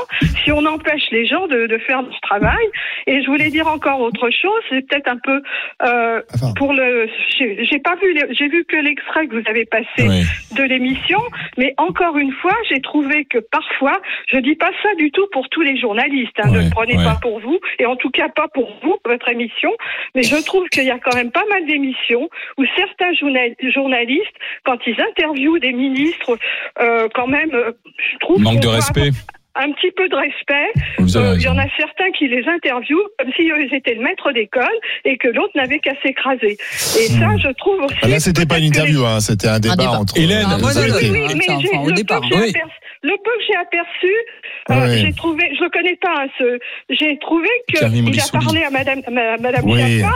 [0.44, 2.66] si on empêche les gens de, de faire leur travail.
[3.08, 5.42] Et je voulais dire encore autre chose, c'est peut-être un peu
[5.84, 6.54] euh, Enfin.
[6.56, 10.24] pour le, j'ai pas vu, j'ai vu que l'extrait que vous avez passé Oui.
[10.58, 11.20] De l'émission,
[11.58, 15.48] mais encore une fois, j'ai trouvé que parfois, je dis pas ça du tout pour
[15.50, 17.04] tous les journalistes, hein, ne le prenez ouais.
[17.04, 19.72] pas pour vous, et en tout cas pas pour vous, votre émission,
[20.16, 24.36] mais je trouve qu'il y a quand même pas mal d'émissions où certains journa- journalistes,
[24.64, 26.38] quand ils interviewent des ministres,
[26.82, 27.72] euh, quand même, euh,
[28.14, 29.12] je trouve Manque de respect.
[29.60, 30.70] Un petit peu de respect.
[31.00, 34.02] Euh, Il y en a certains qui les interviewent comme si eux, ils étaient le
[34.02, 36.58] maître d'école et que l'autre n'avait qu'à s'écraser.
[37.00, 37.96] Et ça, je trouve aussi.
[38.04, 40.00] Ah, Là, c'était pas une interview, hein, c'était un débat, débat.
[40.00, 40.18] entre.
[40.18, 42.50] Hélène, Ah, moi, vous non, Oui, mais enfin, le, peu départ, que j'ai Oui.
[42.50, 44.14] aperçu, le peu que j'ai aperçu,
[44.72, 48.24] euh, j'ai trouvé, je le connais pas, hein, ce, j'ai trouvé que Karim il a
[48.32, 50.00] parlé à Madame, ma- Madame Oui.
[50.00, 50.16] Chiappa.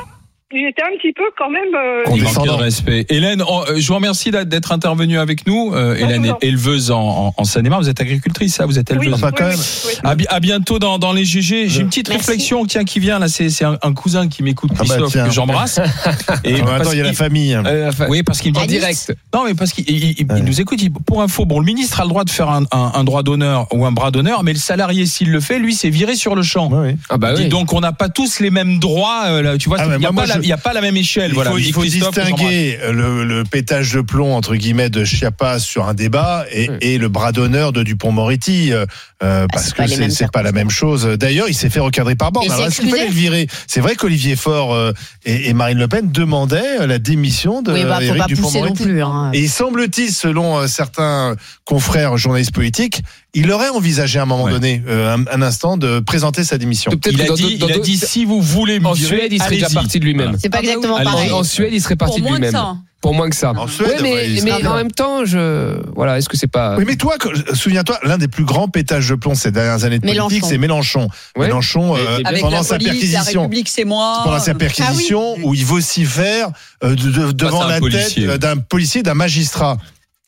[0.54, 1.64] Il était un petit peu quand même.
[1.76, 2.58] euh, Il manque de Condescendant.
[2.58, 3.06] respect.
[3.10, 5.74] Hélène, oh, euh, je vous remercie d'être- intervenue avec nous.
[5.74, 7.84] Euh, Hélène est éleveuse en, en, en Seine-et-Marne.
[7.84, 9.60] Vous êtes agricultrice, ça Vous êtes oui, éleveuse Enfin, quand oui, même.
[9.60, 10.10] oui, oui.
[10.10, 11.68] À, bi- à bientôt dans, dans les GG.
[11.70, 12.26] J'ai une petite Merci.
[12.26, 13.28] réflexion tiens, qui vient là.
[13.28, 15.80] C'est un, un cousin qui m'écoute, Ah bah, que j'embrasse.
[16.44, 17.54] Et parce temps, il y a la famille.
[17.54, 19.14] Euh, Oui, parce qu'il me en dit direct.
[19.34, 20.40] Non, mais parce qu'il il- il- Ouais.
[20.40, 20.82] il nous écoute.
[20.82, 23.24] il- pour info, bon, le ministre a le droit de faire un, un- un droit
[23.24, 26.36] d'honneur ou un bras d'honneur, mais le salarié, s'il le fait, lui, c'est viré sur
[26.36, 26.70] le champ.
[26.72, 26.96] Ouais, oui.
[27.10, 27.48] Ah bah Dis oui.
[27.50, 29.24] donc, on n'a pas tous les mêmes droits.
[29.28, 30.58] euh, là, tu vois, Ah, il n'y a, moi, pas moi, la- il y a
[30.58, 31.32] pas la même échelle.
[31.32, 31.52] Il voilà.
[31.52, 35.94] faut, il faut distinguer le, le pétage de plomb entre guillemets de Chiapas sur un
[35.94, 36.78] débat et, Oui.
[36.82, 38.86] et le bras d'honneur de Dupont-Moretti euh,
[39.24, 41.06] euh, parce que c'est c'est pas la même chose.
[41.06, 42.52] D'ailleurs, il s'est fait recadrer par Borne.
[42.52, 43.48] Alors, est-ce qu'il fallait le virer?
[43.68, 44.92] C'est vrai qu'Olivier Faure euh,
[45.26, 48.36] et, et Marine Le Pen demandaient euh, la démission de Oui, bah, Éric
[48.76, 49.02] plus.
[49.02, 49.32] Hein.
[49.34, 53.02] Et il semble-t-il, selon euh, certains confrères journalistes politiques,
[53.34, 54.52] il aurait envisagé à un moment Ouais.
[54.52, 56.92] donné, euh, un, un instant, de présenter sa démission.
[56.92, 58.94] Peut-être Il que a dans dit, dans il a dit si vous voulez me En
[58.94, 60.36] virer, Suède, il serait déjà parti de lui-même.
[60.42, 61.32] C'est pas Ah bah exactement pareil.
[61.32, 62.52] En, en Suède, il serait parti de lui-même.
[62.52, 62.76] ça.
[63.02, 63.52] Pour moins que ça.
[63.58, 66.46] En Suède, ouais, mais, ouais, mais serait- en même temps, je voilà, est-ce que c'est
[66.46, 69.84] pas Oui, mais toi, quand- souviens-toi, l'un des plus grands pétages de plomb ces dernières
[69.86, 70.48] années de politique, Mélenchon.
[70.48, 71.08] c'est Mélenchon.
[71.36, 71.48] Ouais.
[71.48, 73.42] Mélenchon, Mais- euh, mais Avec pendant la sa police, la perquisition.
[73.42, 74.20] République, c'est moi.
[74.24, 76.50] Pendant sa perquisition, où il vocifère
[76.84, 78.24] euh, de- de- devant la policier.
[78.26, 79.78] tête euh, d'un policier, d'un magistrat.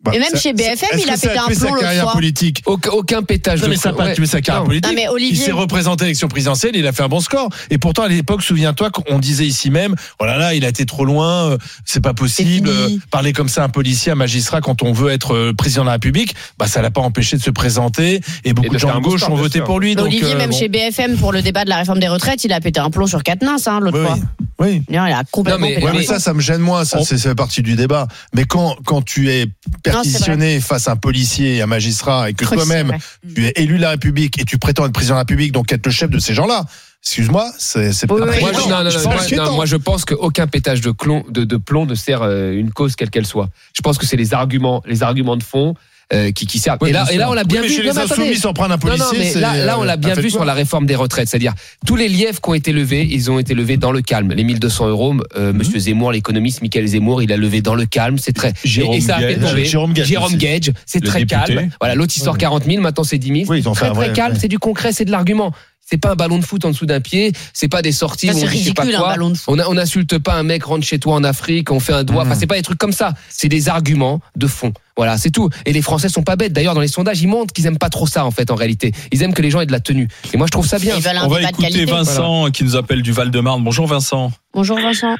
[0.04, 2.14] Bah, Et même ça- chez BFM, il a pété un plomb sa l'autre carrière soir.
[2.16, 4.14] politique aucun, aucun pétage non, de mais ça n'a pas ouais.
[4.16, 4.68] tué sa carrière Non.
[4.68, 4.90] politique.
[4.90, 7.48] Non, mais il s'est représenté à l'élection présidentielle, il a fait un bon score.
[7.70, 10.86] Et pourtant, à l'époque, souviens-toi qu'on disait ici même, oh là là, il a été
[10.86, 12.68] trop loin, euh, c'est pas possible.
[12.70, 15.84] Euh, Parler comme ça à un policier, un magistrat, quand on veut être euh, président
[15.84, 18.20] de la République, bah, ça l'a pas empêché de se présenter.
[18.44, 19.96] Et beaucoup de de gens de gauche ont voté pour lui.
[19.96, 20.58] Donc, Olivier, euh, même bon.
[20.58, 23.08] chez BFM, pour le débat de la réforme des retraites, il a pété un plomb
[23.08, 24.18] sur Quatennens hein, l'autre Oui, fois.
[24.60, 24.82] oui.
[24.90, 26.14] Il a complètement Non, mais- pété Ouais, un mais plomb.
[26.16, 26.84] ça, ça me gêne moins.
[26.84, 28.08] Ça, c'est partie du débat.
[28.36, 29.46] Mais quand quand tu es
[29.94, 32.98] perquisitionné face à un policier et un magistrat et que toi-même
[33.36, 35.72] tu es élu de la République et tu prétends être président de la République, donc
[35.72, 36.66] être le chef de ces gens-là.
[37.02, 40.92] Excuse-moi, c'est pas oui, Moi, non, non, non, je moi, je pense qu'aucun pétage de,
[40.92, 43.50] clon, de, de plomb ne sert euh, une cause quelle qu'elle soit.
[43.76, 45.76] Je pense que c'est les arguments, les arguments de fond
[46.14, 46.78] euh, qui, qui servent.
[46.82, 47.74] Oui, et là, et là, on l'a Oui, bien mais vu.
[47.74, 48.34] chez Non, les attendez.
[48.54, 50.54] prendre un Non, non, policier, mais là, là, on l'a euh, bien vu sur la
[50.54, 51.28] réforme des retraites.
[51.28, 51.54] C'est-à-dire,
[51.86, 54.32] tous les lièvres qui ont été levés, ils ont été levés dans le calme.
[54.34, 55.58] Les 1200 euros, euh, Mhm.
[55.58, 58.18] Monsieur Zemmour, l'économiste Michael Zemmour, il a levé dans le calme.
[58.18, 58.54] C'est très.
[58.64, 59.50] Jérôme et, et ça a fait Gage.
[59.50, 59.66] tomber.
[59.66, 60.38] Jérôme Gage aussi.
[60.38, 61.54] Gage, c'est très député.
[61.56, 61.70] calme.
[61.80, 62.40] Voilà, l'autre, il sort Ouais.
[62.40, 63.40] 40 000, maintenant c'est 10 000.
[63.50, 65.52] Oui, ils ont fait très, très calme, c'est du concret, c'est de l'argument.
[65.90, 68.34] C'est pas un ballon de foot en dessous d'un pied, c'est pas des sorties Ça,
[68.34, 69.10] où c'est on sais pas ridicule, un quoi.
[69.10, 69.60] ballon de foot.
[69.68, 72.24] On n'insulte pas un mec rentre chez toi en Afrique, on fait un doigt.
[72.24, 72.28] Mmh.
[72.28, 73.14] Enfin, c'est pas des trucs comme ça.
[73.30, 74.74] C'est des arguments de fond.
[74.96, 75.50] Voilà, c'est tout.
[75.66, 76.54] Et les Français sont pas bêtes.
[76.54, 78.52] D'ailleurs, dans les sondages, ils montrent qu'ils aiment pas trop ça en fait.
[78.52, 80.08] En réalité, ils aiment que les gens aient de la tenue.
[80.34, 80.96] Et moi, je trouve ça bien.
[80.96, 81.86] Ils veulent un On va écouter qualité.
[81.92, 83.64] Vincent qui nous appelle du Val-de-Marne.
[83.64, 84.32] Bonjour Vincent.
[84.54, 85.16] Bonjour Vincent.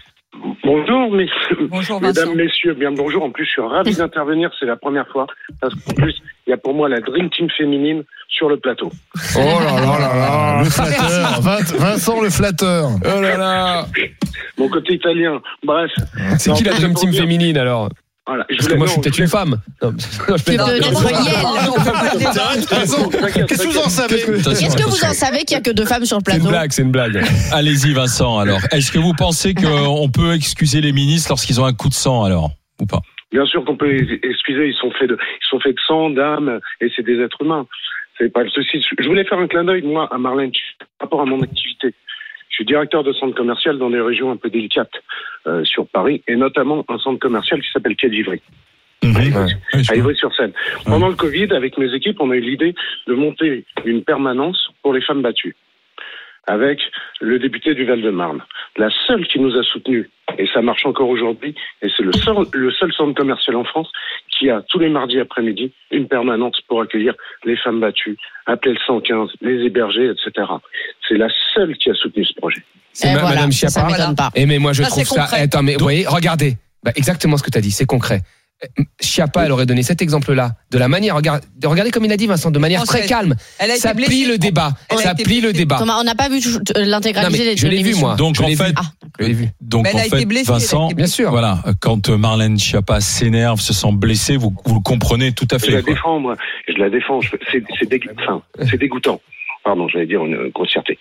[0.64, 1.68] Bonjour, messieurs.
[1.70, 2.02] Bonjour.
[2.02, 3.24] Mesdames, messieurs, bien bonjour.
[3.24, 4.52] En plus, je suis ravi d'intervenir.
[4.60, 5.28] C'est la première fois.
[5.62, 6.16] Parce qu'en plus,
[6.48, 8.92] il y a pour moi la Dream Team féminine sur le plateau.
[9.36, 10.60] Oh là là là là.
[10.64, 12.90] Le flatteur, Vin- Vincent le flatteur.
[13.06, 13.86] Oh là là.
[14.58, 15.42] Mon côté italien.
[15.64, 15.92] Bref.
[16.38, 17.90] C'est qui la Dream Team féminine alors?
[18.26, 18.46] Voilà.
[18.50, 19.58] Je Parce que voulais- moi, je suis peut-être une femme.
[19.82, 20.54] Non, je peux.
[23.48, 25.86] Qu'est-ce que vous en savez Est-ce que vous en savez qu'il y a que deux
[25.86, 27.22] femmes sur le C'est une plateau blague, c'est une blague.
[27.52, 28.60] Allez-y Vincent alors.
[28.72, 32.24] Est-ce que vous pensez qu'on peut excuser les ministres lorsqu'ils ont un coup de sang
[32.24, 34.68] alors Ou pas Bien sûr qu'on peut les excuser.
[34.68, 37.66] Ils sont faits de, ils sont faits de sang, d'âme, et c'est des êtres humains.
[38.20, 38.80] C'est pas le souci.
[39.00, 40.52] Je voulais faire un clin d'œil, moi, à Marlène,
[41.00, 41.94] par rapport à mon activité.
[42.54, 44.94] Je suis directeur de centre commercial dans des régions un peu délicates
[45.48, 48.44] euh, sur Paris, et notamment un centre commercial qui s'appelle Quai d'Ivry.
[49.04, 49.16] Mhm.
[49.34, 49.96] À.
[49.96, 50.54] Ivry-sur-Seine.
[50.86, 52.76] Pendant le Covid, avec mes équipes, on a eu l'idée
[53.08, 55.56] de monter une permanence pour les femmes battues.
[56.48, 56.80] Avec
[57.22, 58.42] le député du Val-de-Marne.
[58.78, 62.36] La seule qui nous a soutenus, et ça marche encore aujourd'hui, et c'est le seul,
[62.54, 63.90] le seul centre commercial en France
[64.38, 67.14] qui a tous les mardis après-midi une permanence pour accueillir
[67.46, 70.48] les femmes battues, appeler le 115, les héberger, etc.
[71.08, 72.62] C'est la seule qui a soutenu ce projet.
[72.94, 73.88] C'est ma- voilà, Madame ça Chiappa.
[73.92, 74.30] m'étonne pas.
[74.36, 75.22] Et mais moi je Ça, trouve ça.
[75.22, 75.42] concret.
[75.42, 76.58] Attends, mais vous voyez, regardez.
[76.84, 78.20] Bah, exactement ce que tu as dit, c'est concret.
[79.02, 81.16] Chiappa, elle aurait donné cet exemple-là de la manière.
[81.16, 83.36] Regarde, regardez comme il a dit Vincent, de manière très calme.
[83.60, 84.10] Elle a Ça blessée.
[84.12, 84.74] plie le débat.
[84.98, 85.78] Ça plie le débat.
[85.78, 86.40] Thomas, on n'a pas vu
[86.76, 88.16] l'intégralité des je l'ai vu moi.
[88.16, 88.74] Donc, je en l'ai fait- vu.
[88.78, 88.84] Ah,
[89.20, 89.48] Je vu.
[89.62, 91.30] Donc en a été fait, blessée, Vincent, Bien sûr.
[91.32, 95.58] voilà, quand euh, Marlène Schiappa s'énerve, se sent blessée, vous, vous le comprenez tout à
[95.58, 95.84] Je la fait.
[95.84, 95.94] quoi.
[95.94, 96.36] défends, moi.
[96.68, 97.20] Je la défends.
[97.52, 98.42] C'est dég- enfin,
[98.78, 99.22] dégoûtant.
[99.64, 100.98] Pardon, j'allais dire une grossièreté.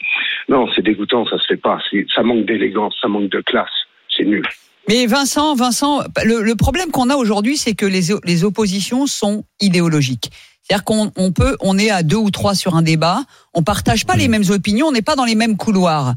[0.49, 1.79] Non, c'est dégoûtant, ça se fait pas.
[2.15, 3.69] Ça manque d'élégance, ça manque de classe.
[4.17, 4.47] C'est nul.
[4.89, 9.45] Mais Vincent, Vincent, le, le problème qu'on a aujourd'hui, c'est que les, les oppositions sont
[9.61, 10.31] idéologiques.
[10.63, 14.07] C'est-à-dire qu'on on peut, on est à deux ou trois sur un débat, on partage
[14.07, 16.15] pas les mêmes opinions, on n'est pas dans les mêmes couloirs.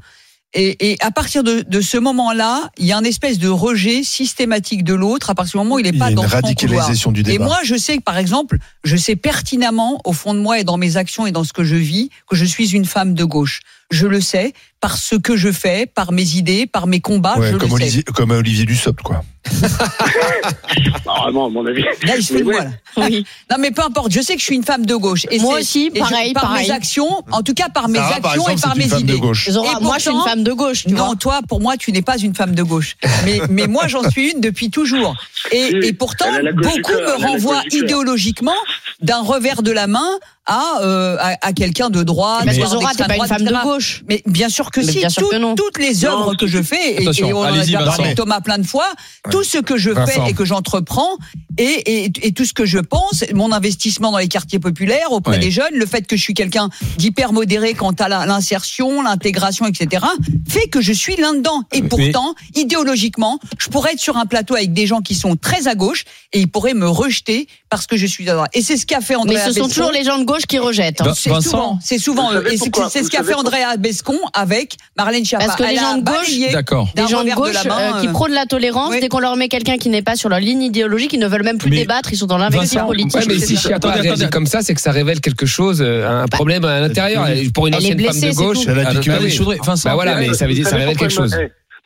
[0.57, 4.03] Et, et à partir de, de ce moment-là, il y a une espèce de rejet
[4.03, 6.43] systématique de l'autre à partir du moment où il n'est pas dans son couloir.
[6.43, 7.43] radicalisation du Et débat.
[7.45, 10.77] moi, je sais que, par exemple, je sais pertinemment, au fond de moi et dans
[10.77, 13.61] mes actions et dans ce que je vis, que je suis une femme de gauche.
[13.91, 14.53] Je le sais
[14.85, 17.39] par ce que je fais, par mes idées, par mes combats.
[17.39, 17.83] Ouais, je comme, le sais.
[17.83, 19.23] Olivier, comme Olivier Dussopt, quoi.
[19.61, 21.81] Bah, vraiment, à mon avis.
[21.81, 22.69] Là, Mais moi, là.
[22.97, 23.25] Oui.
[23.51, 24.11] Non, mais peu importe.
[24.11, 25.25] Je sais que je suis une femme de gauche.
[25.31, 26.67] Et Moi aussi, et je- pareil, par pareil.
[26.67, 29.21] mes actions, en tout cas par mes Sarah, par actions exemple, et par mes idées.
[29.51, 31.07] Zora, Et moi, je suis une pourtant- femme de gauche, tu vois.
[31.07, 32.95] Non, toi, pour moi, tu n'es pas une femme de gauche.
[33.25, 35.15] Mais, mais moi, j'en suis une depuis toujours.
[35.51, 38.55] Et, pourtant, beaucoup me renvoient idéologiquement
[39.01, 40.09] d'un revers de la main
[40.47, 42.39] à, euh, à, à quelqu'un de droit.
[42.43, 44.03] Parce que voire Zora, t'es pas une droite, femme de gauche.
[44.07, 45.01] Mais bien sûr que Mais si.
[45.15, 45.55] Tout- que.
[45.55, 48.65] Toutes les œuvres Non, que je fais, et, on en a parlé Thomas plein de
[48.65, 48.87] fois,
[49.31, 50.11] tout ce que je Vincent.
[50.25, 51.17] fais et que j'entreprends,
[51.57, 51.63] et,
[52.05, 55.39] et, et tout ce que je pense, mon investissement dans les quartiers populaires auprès Ouais.
[55.39, 60.05] des jeunes, le fait que je suis quelqu'un d'hyper modéré quant à l'insertion, l'intégration, etc.,
[60.47, 61.63] fait que je suis là-dedans.
[61.71, 65.35] Et Mais- pourtant, idéologiquement, je pourrais être sur un plateau avec des gens qui sont
[65.35, 68.51] très à gauche et ils pourraient me rejeter parce que je suis à droite.
[68.53, 70.59] Et c'est ce qu'a fait André Mais ce sont toujours les gens de gauche qui
[70.59, 71.01] rejettent.
[71.01, 71.05] hein.
[71.05, 72.43] Bah, c'est souvent, c'est souvent eux.
[72.51, 75.45] Et c'est ce qu'a fait Andrea Bescon avec Marlène Schiappa.
[75.45, 76.89] Parce que les gens de gauche- D'accord.
[76.95, 78.99] Des gens de gauche la main, euh, qui euh, prônent la tolérance, oui.
[79.01, 81.43] dès qu'on leur met quelqu'un qui n'est pas sur leur ligne idéologique, ils ne veulent
[81.43, 83.15] même plus Mais- débattre, ils sont dans l'investissement politique.
[83.15, 83.69] Ouais, mais si ça.
[83.69, 86.79] Chiappa Attendez, réagit comme ça, c'est que ça révèle quelque chose, euh, un problème à
[86.79, 87.27] l'intérieur.
[87.53, 90.71] Pour une ancienne femme de gauche, Vincent, Bah voilà, mais ça veut dire, Vous ça
[90.71, 91.35] savez révèle quelque chose.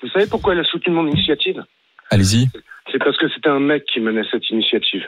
[0.01, 1.63] Vous savez pourquoi elle a soutenu mon initiative?
[2.09, 2.47] Allez-y.
[2.91, 5.03] C'est parce que c'était un mec qui menait cette initiative.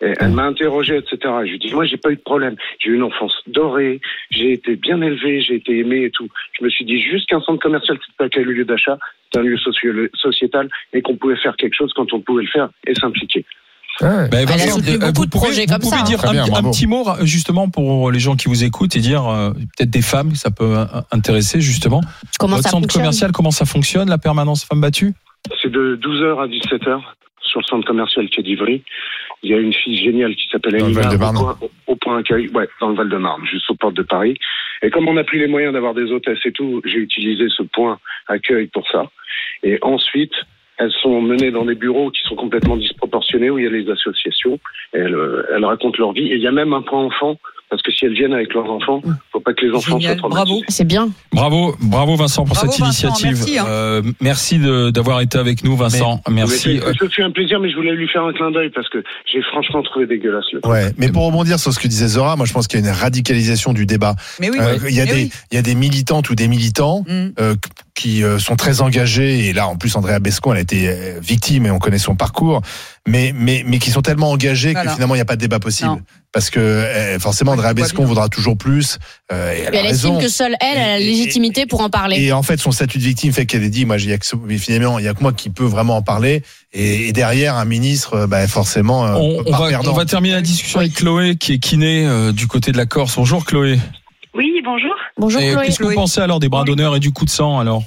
[0.00, 1.18] Et elle m'a interrogé, etc.
[1.44, 2.54] Je lui ai dit, moi, j'ai pas eu de problème.
[2.78, 6.28] J'ai eu une enfance dorée, j'ai été bien élevé, j'ai été aimé et tout.
[6.58, 8.96] Je me suis dit, juste qu'un centre commercial, c'est pas qu'un lieu d'achat,
[9.32, 9.56] c'est un lieu
[10.14, 13.44] sociétal et qu'on pouvait faire quelque chose quand on pouvait le faire et s'impliquer.
[14.00, 14.28] Ah.
[14.30, 16.02] Ben, Elle a Vincent, soutenu euh, beaucoup vous de pouvez- projets vous comme pouvez ça,
[16.04, 19.00] dire Très un, bien, un petit mot justement pour les gens qui vous écoutent et
[19.00, 22.00] dire euh, peut-être des femmes, ça peut euh, intéresser justement.
[22.38, 25.14] Comment Votre ça centre commercial, comment ça fonctionne, la permanence femmes battues
[25.60, 27.00] C'est de 12h à 17h
[27.42, 28.84] sur le centre commercial qui est d'Ivry.
[29.42, 31.36] Il y a une fille géniale qui s'appelle Val-de-Marne.
[31.36, 34.36] au, point- au point accueil, ouais, dans le Val-de-Marne, juste aux portes de Paris.
[34.82, 37.62] Et comme on n'a plus les moyens d'avoir des hôtesses et tout, j'ai utilisé ce
[37.62, 39.10] point accueil pour ça.
[39.62, 40.32] Et ensuite,
[40.78, 43.90] elles sont menées dans des bureaux qui sont complètement disproportionnés où il y a les
[43.90, 44.60] associations.
[44.92, 46.28] Elles, euh, elles racontent leur vie.
[46.28, 47.36] Et il y a même un point enfant
[47.70, 49.02] parce que si elles viennent avec leurs enfants,
[49.32, 50.60] faut pas que les enfants Génial, soient bravo.
[50.68, 51.08] C'est bien.
[51.32, 53.36] Bravo, bravo Vincent pour Bravo, cette Vincent, initiative.
[53.38, 53.64] merci, hein.
[53.68, 54.58] Euh, merci
[54.92, 56.20] d'avoir été avec nous, Vincent.
[56.30, 56.80] Merci.
[56.98, 59.02] Ce fut un plaisir, mais je voulais lui faire un clin d'œil parce que
[59.32, 60.60] j'ai franchement trouvé dégueulasse le.
[60.66, 62.86] Ouais, mais pour rebondir sur ce que disait Zora, moi je pense qu'il y a
[62.86, 64.14] une radicalisation du débat.
[64.40, 65.32] Mais oui, Euh, il y a mais des oui.
[65.52, 67.28] il y a des militantes ou des militants Mm.
[67.98, 71.18] Qui euh, sont très engagés et là en plus Andrea Bescon elle a été euh,
[71.20, 72.62] victime et on connaît son parcours
[73.08, 74.90] mais mais mais qui sont tellement engagés Voilà.
[74.90, 76.00] que finalement il n'y a pas de débat possible Non.
[76.32, 78.98] parce que euh, forcément Andrea Bescon voudra toujours plus
[79.32, 80.18] euh, et elle, elle raison.
[80.18, 82.16] estime que seule elle, elle a la Et- et- légitimité pour en parler.
[82.22, 84.18] Et en fait, son statut de victime fait qu'elle a dit, moi, il y a
[84.18, 86.42] que, ce- mais finalement, il y a que moi qui peux vraiment en parler.
[86.72, 90.94] Et, et derrière, un ministre, bah, forcément, On, va, on va terminer la discussion avec
[90.94, 93.16] Chloé qui est kiné euh, du côté de la Corse.
[93.16, 93.78] Bonjour Chloé.
[94.38, 94.94] Oui, bonjour.
[95.16, 95.64] Bonjour Et Chloé.
[95.66, 97.82] Qu'est-ce que vous pensez alors des bras d'honneur et du coup de sang alors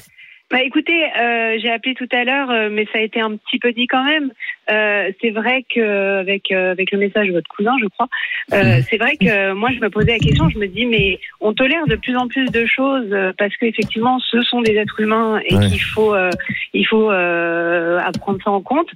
[0.51, 3.57] Bah écoutez, euh, j'ai appelé tout à l'heure, euh, mais ça a été un petit
[3.57, 4.31] peu dit quand même.
[4.69, 8.07] Euh, c'est vrai que avec euh, avec le message de votre cousin, je crois,
[8.51, 11.53] euh, c'est vrai que moi je me posais la question, je me dis mais on
[11.53, 15.55] tolère de plus en plus de choses parce qu'effectivement ce sont des êtres humains et
[15.55, 15.67] Ouais.
[15.67, 16.31] qu'il faut euh,
[16.73, 18.89] il faut euh, prendre ça en compte.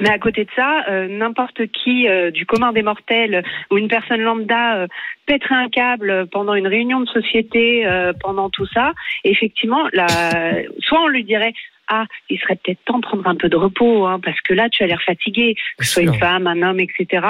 [0.00, 3.88] Mais à côté de ça, euh, n'importe qui euh, du commun des mortels ou une
[3.88, 4.86] personne lambda euh,
[5.26, 8.92] pèterait un câble pendant une réunion de société, euh, pendant tout ça.
[9.24, 10.06] Et effectivement, la...
[10.80, 11.52] soit on lui dirait
[11.90, 14.68] ah, il serait peut-être temps de prendre un peu de repos, hein, parce que là,
[14.68, 17.26] tu as l'air fatigué, que ce soit une femme, un homme, etc.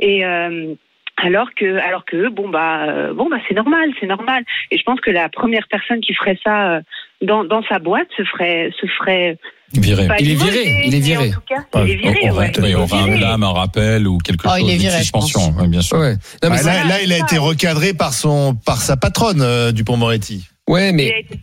[0.00, 0.74] Et, euh,
[1.24, 4.44] Alors que, alors que, bon bah, euh, bon bah, c'est normal, c'est normal.
[4.70, 6.80] Et je pense que la première personne qui ferait ça euh,
[7.22, 9.36] dans, dans sa boîte se ferait, se ferait.
[9.74, 10.06] Viré.
[10.08, 11.28] pas Il est viré, il est viré.
[11.28, 12.52] En tout cas, il est viré, on, ouais.
[12.62, 14.60] oui, on aura un un rappel ou quelque Oh, chose.
[14.62, 15.60] il est une viré, je suspension, pense.
[15.60, 15.98] oui, bien sûr.
[15.98, 16.14] Ouais.
[16.42, 19.70] Non, mais Bah, là, là, il a été recadré par son, par sa patronne euh,
[19.72, 20.48] Dupont-Moretti.
[20.68, 21.40] ouais, Il mais a été-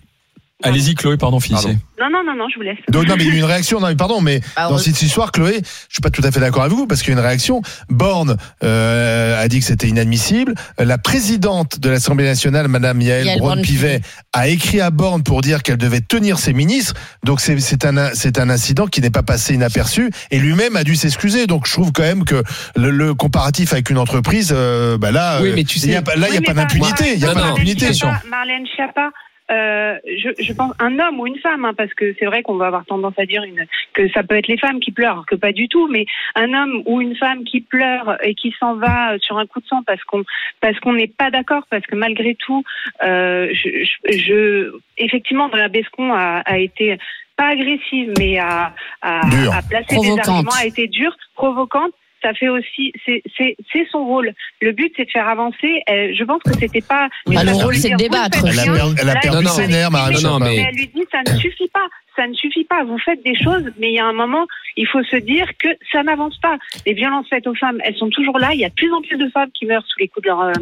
[0.63, 1.65] Allez-y, Chloé, pardon, finissez.
[1.65, 1.79] Pardon.
[1.99, 2.77] Non, non, non, non, je vous laisse.
[2.89, 3.79] Donc, non, mais il y a eu une réaction.
[3.81, 6.39] Non, mais pardon, mais Ah, dans cette histoire, Chloé, je suis pas tout à fait
[6.39, 7.61] d'accord avec vous parce qu'il y a une réaction.
[7.89, 10.55] Borne euh, a dit que c'était inadmissible.
[10.79, 15.77] La présidente de l'Assemblée nationale, Madame Yael, Braun-Pivet, a écrit à Borne pour dire qu'elle
[15.77, 16.93] devait tenir ses ministres.
[17.25, 20.83] Donc, c'est c'est un, c'est un incident qui n'est pas passé inaperçu et lui-même a
[20.85, 21.47] dû s'excuser.
[21.47, 22.41] Donc, je trouve quand même que
[22.77, 25.95] le, le comparatif avec une entreprise, euh, bah là, Oui, euh, mais tu il y
[25.95, 27.13] a sais- pas- là, il n'y a pas d'impunité.
[27.13, 27.87] Il y a pas d'impunité.
[28.29, 29.09] Marlène Schiappa,
[29.51, 32.55] euh, je, je pense un homme ou une femme, hein, parce que c'est vrai qu'on
[32.55, 35.25] va avoir tendance à dire une, que ça peut être les femmes qui pleurent, alors
[35.25, 36.05] que pas du tout, mais
[36.35, 39.59] un homme ou une femme qui pleure et qui s'en va euh, sur un coup
[39.61, 40.23] de sang parce qu'on
[40.61, 42.63] parce qu'on n'est pas d'accord, parce que malgré tout,
[43.03, 43.69] euh, je,
[44.09, 46.97] je, je- effectivement, Andrea Bescon a, a été
[47.37, 49.53] pas agressive, mais a, a, Dure.
[49.53, 50.27] a placé des Provocante.
[50.29, 51.91] arguments, a été dure, provocante.
[52.25, 54.33] Ça fait aussi, c'est son rôle.
[54.59, 55.83] Le but, c'est de faire avancer.
[55.87, 57.07] Euh, je pense que c'était pas.
[57.27, 58.39] Oui, le rôle, c'est de débattre.
[58.43, 59.49] Elle a perdu, elle a perdu non, non.
[59.49, 62.63] ses nerfs, Non, mais- mais elle lui dit ça ne suffit pas, ça ne suffit
[62.63, 62.83] pas.
[62.83, 65.67] Vous faites des choses, mais il y a un moment, il faut se dire que
[65.91, 66.57] ça n'avance pas.
[66.87, 68.49] Les violences faites aux femmes, elles sont toujours là.
[68.53, 70.29] Il y a de plus en plus de femmes qui meurent sous les coups de
[70.29, 70.53] leur euh,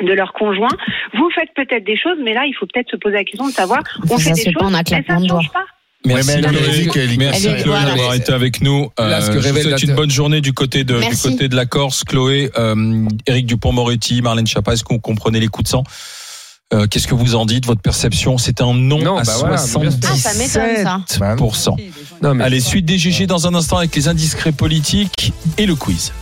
[0.00, 0.74] de leur conjoint.
[1.12, 3.52] Vous faites peut-être des choses, mais là, il faut peut-être se poser la question de
[3.52, 5.66] savoir, on fait des pas choses, mais ça ne change pas.
[6.06, 7.86] Merci, Ouais, mais elle Merci Elle est- Chloé voilà.
[7.94, 8.90] d'avoir été avec nous.
[8.98, 11.56] Là, ce que je vous souhaite une bonne journée du côté de, du côté de
[11.56, 12.04] la Corse.
[12.04, 15.84] Chloé, euh, Éric Dupont-Moretti, Marlène Schiappa, est-ce que vous comprenez les coups de sang?
[16.74, 19.56] Euh, Qu'est-ce que vous en dites, votre perception C'est un non, Non, à bah voilà,
[19.56, 19.82] bien sûr.
[20.02, 21.00] Ah, ça ça.
[21.08, 21.76] 77%.
[22.22, 25.74] non, mais Allez, suite des GG dans un instant avec les indiscrets politiques et le
[25.74, 26.12] quiz.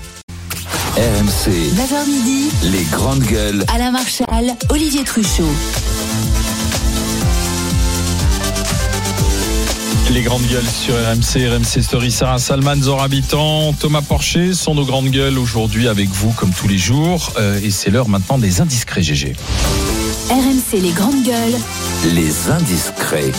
[0.97, 3.65] RMC, 9h midi, les grandes gueules.
[3.75, 5.49] Alain Marchal, Olivier Truchot.
[10.11, 14.85] Les grandes gueules sur RMC, RMC Story, Sarah Salman, Zora Habitant, Thomas Porcher sont nos
[14.85, 17.33] grandes gueules aujourd'hui avec vous comme tous les jours.
[17.39, 19.35] Euh, et c'est l'heure maintenant des indiscrets GG.
[20.29, 21.59] RMC les grandes gueules.
[22.15, 23.33] Les indiscrets.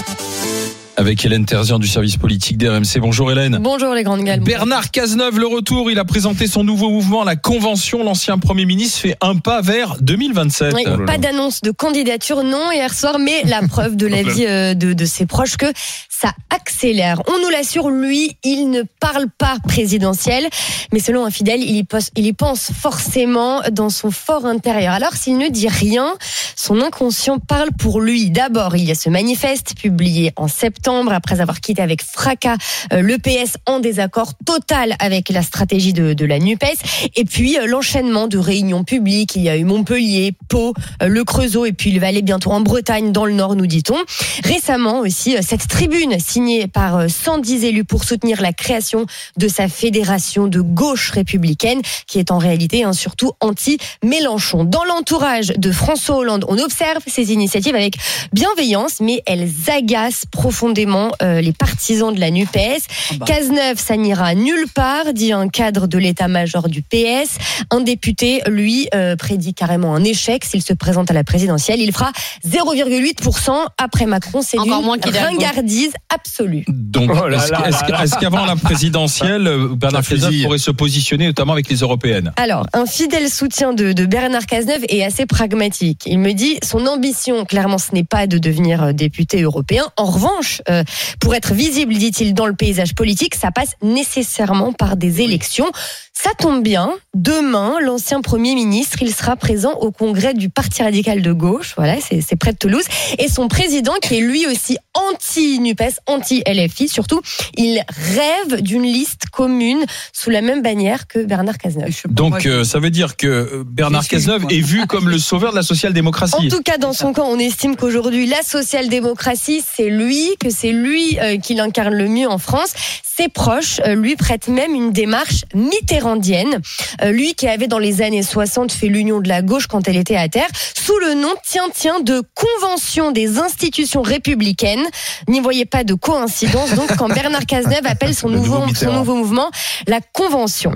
[0.96, 3.00] Avec Hélène Terzian du service politique d'RMC.
[3.00, 3.58] Bonjour Hélène.
[3.60, 4.42] Bonjour les grandes gueules.
[4.42, 8.04] Bernard Cazeneuve, le retour, il a présenté son nouveau mouvement, la Convention.
[8.04, 10.74] L'ancien Premier ministre fait un pas vers 2027.
[10.76, 14.94] Oui, pas d'annonce de candidature, non, hier soir, mais la preuve de l'avis euh, de,
[14.94, 15.66] de ses proches que
[16.10, 17.24] ça accélère.
[17.28, 20.48] On nous l'assure, lui, il ne parle pas présidentiel,
[20.94, 24.94] mais selon un fidèle, il y, pose- il y pense forcément dans son fort intérieur.
[24.94, 26.14] Alors, s'il ne dit rien,
[26.56, 28.30] son inconscient parle pour lui.
[28.30, 32.58] D'abord, il y a ce manifeste publié en septembre, après avoir quitté avec fracas
[32.92, 37.66] euh, le PS en désaccord total avec la stratégie de, la NUPES, et puis euh,
[37.66, 39.36] l'enchaînement de réunions publiques.
[39.36, 42.52] Il y a eu Montpellier, Pau, euh, le Creusot, et puis il va aller bientôt
[42.52, 43.98] en Bretagne, dans le Nord, nous dit-on.
[44.44, 49.06] Récemment aussi, cette tribune signée par euh, 110 élus pour soutenir la création
[49.38, 54.64] de sa fédération de gauche républicaine, qui est en réalité hein, surtout anti-Mélenchon.
[54.66, 57.96] Dans l'entourage de François Hollande, on observe ces initiatives avec
[58.34, 60.73] bienveillance, mais elles agacent profondément
[61.22, 63.20] euh, les partisans de la NUPES.
[63.26, 67.38] Cazeneuve, ça n'ira nulle part, dit un cadre de l'état-major du PS.
[67.72, 71.80] Un député, lui, euh, prédit carrément un échec s'il se présente à la présidentielle.
[71.80, 72.12] Il fera
[72.48, 74.42] 0,8% après Macron.
[74.42, 75.28] C'est qu'Hidalgo.
[75.30, 76.66] ringardise absolue.
[76.68, 80.06] Donc, Oh est-ce qu'avant la présidentielle, euh, Bernard.
[80.06, 82.32] Cazeneuve pourrait se positionner notamment avec les européennes?
[82.38, 86.04] Alors, un fidèle soutien de, de Bernard Cazeneuve est assez pragmatique.
[86.06, 89.84] Il me dit, son ambition, clairement, ce n'est pas de devenir euh, député européen.
[89.98, 90.84] En revanche, euh,
[91.20, 95.70] pour être visible, dit-il, dans le paysage politique, ça passe nécessairement par des élections.
[96.14, 96.94] Ça tombe bien.
[97.16, 101.74] Demain, l'ancien Premier ministre, il sera présent au congrès du Parti radical de gauche.
[101.76, 102.84] Voilà, c'est près de Toulouse.
[103.18, 107.22] Et son président, qui est lui aussi anti-NUPES, anti-LFI, surtout,
[107.58, 112.02] il rêve d'une liste commune sous la même bannière que Bernard Cazeneuve.
[112.10, 115.56] Donc, euh, ça veut dire que euh, Bernard Cazeneuve est vu comme le sauveur de
[115.56, 116.48] la En social-démocratie.
[116.50, 121.20] tout cas, dans son camp, on estime qu'aujourd'hui, la social-démocratie, c'est lui, que c'est lui
[121.20, 122.74] euh, qui l'incarne le mieux en France.
[123.16, 126.62] Ses proches euh, lui prêtent même une démarche mitterrandienne.
[127.02, 129.98] Euh, lui qui avait dans les années 60 fait l'union de la gauche quand elle
[129.98, 134.84] était à terre, sous le nom, tiens, tiens, de Convention des institutions républicaines.
[135.28, 139.16] N'y voyez pas de coïncidence donc quand Bernard Cazeneuve appelle son nouveau nouveau, son nouveau
[139.16, 139.52] mouvement
[139.88, 140.72] la Convention.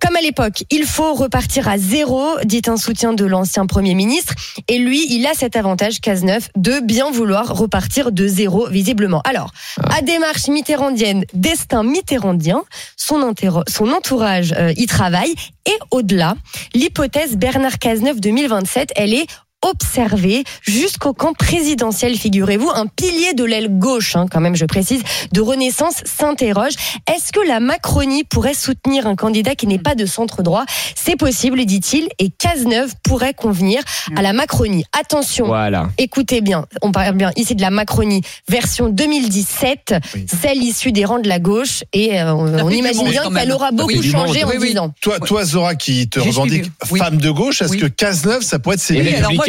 [0.00, 4.34] Comme à l'époque, il faut repartir à zéro, dit un soutien de l'ancien Premier ministre.
[4.68, 9.21] Et lui, il a cet avantage, Cazeneuve, de bien vouloir repartir de zéro, visiblement.
[9.24, 9.50] Alors,
[9.90, 12.62] à démarche mitterrandienne, destin mitterrandien,
[12.96, 15.34] son, entourage euh, y travaille.
[15.66, 16.34] Et au-delà,
[16.74, 19.26] l'hypothèse Bernard Cazeneuve 2027, elle est
[19.62, 25.02] observée jusqu'au camp présidentiel, figurez-vous, un pilier de l'aile gauche, hein, quand même, je précise,
[25.32, 26.72] de Renaissance s'interroge.
[27.12, 30.64] Est-ce que la Macronie pourrait soutenir un candidat qui n'est pas de centre droit?
[30.94, 33.82] C'est possible, dit-il, et Cazeneuve pourrait convenir
[34.16, 34.84] à la Macronie.
[34.98, 35.88] Attention, Voilà.
[35.98, 39.94] Écoutez bien, on parle bien ici de la Macronie version 2017,
[40.26, 44.02] celle issue des rangs de la gauche, et euh, on, imagine bien qu'elle aura beaucoup
[44.02, 44.70] changé en Oui, oui.
[44.72, 44.94] 10 ans.
[45.00, 47.78] Toi, toi, Zora, qui te revendique femme de gauche, est-ce Oui.
[47.78, 48.94] que Cazeneuve, ça pourrait être ses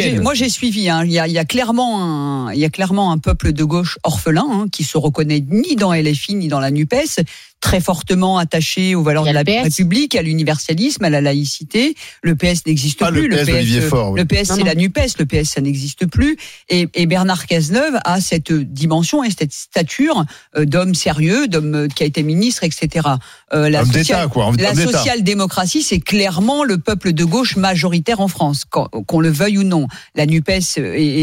[0.04, 0.24] Moi j'ai, républicaines.
[0.24, 0.89] moi, j'ai suivi.
[0.89, 1.04] hein.
[1.06, 2.02] Il, y a, il y a clairement
[2.48, 5.76] un, il y a clairement un peuple de gauche orphelin hein, qui se reconnaît ni
[5.76, 7.24] dans LFI ni dans la Nupes,
[7.63, 9.63] très fortement attaché aux valeurs de la le PS.
[9.63, 11.95] République, à l'universalisme, à la laïcité.
[12.21, 13.30] Le PS n'existe Ah, le plus.
[13.30, 14.19] PS d'Olivier Faure, oui.
[14.19, 14.65] le PS Non, c'est non.
[14.67, 14.99] la Nupes.
[15.17, 16.38] Le PS ça n'existe plus.
[16.69, 20.26] Et, et Bernard Cazeneuve a cette dimension et cette stature
[20.58, 23.08] euh, d'homme sérieux, d'homme euh, qui a été ministre, etc.
[23.54, 24.47] Euh, la Homme social- d'État, quoi.
[24.47, 24.91] Homme la d'État.
[24.91, 29.64] social-démocratie, c'est quand le peuple de gauche majoritaire en France, qu'on qu'on le veuille ou
[29.64, 29.88] non.
[30.16, 30.59] La Nupes et,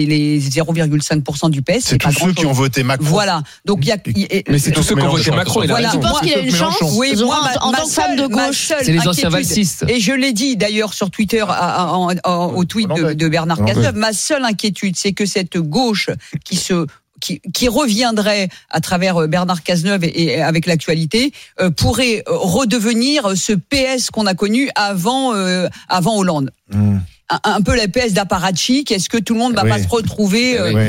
[0.02, 3.04] et les 0,5% du PS, C'est c'est pas tous ceux qui ont voté Macron.
[3.06, 3.42] Voilà.
[3.66, 3.96] Donc il y a.
[4.48, 5.92] Mais c'est tous ceux qui ont voté Macron, Voilà.
[6.32, 6.78] Qu'il a une Mélenchon.
[6.86, 9.06] chance Oui, moi, en, en ma tant que femme de ma gauche seule C'est les
[9.08, 9.84] anciens valsistes.
[9.88, 13.28] Et je l'ai dit d'ailleurs sur Twitter à- à- en- en- au tweet de, de
[13.28, 13.64] Bernard.
[13.64, 16.10] Cazeneuve, ma seule inquiétude, c'est que cette gauche
[16.44, 16.86] qui se
[17.20, 22.32] qui, qui reviendrait à travers euh, Bernard Cazeneuve et, et avec l'actualité euh, pourrait euh,
[22.34, 26.50] redevenir ce PS qu'on a connu avant euh, avant Hollande.
[26.72, 26.96] Hmm.
[27.28, 28.90] Un, un peu la PS d'apparatchik.
[28.90, 29.68] Est-ce que tout le monde va Oui.
[29.70, 30.82] pas se retrouver euh, Oui.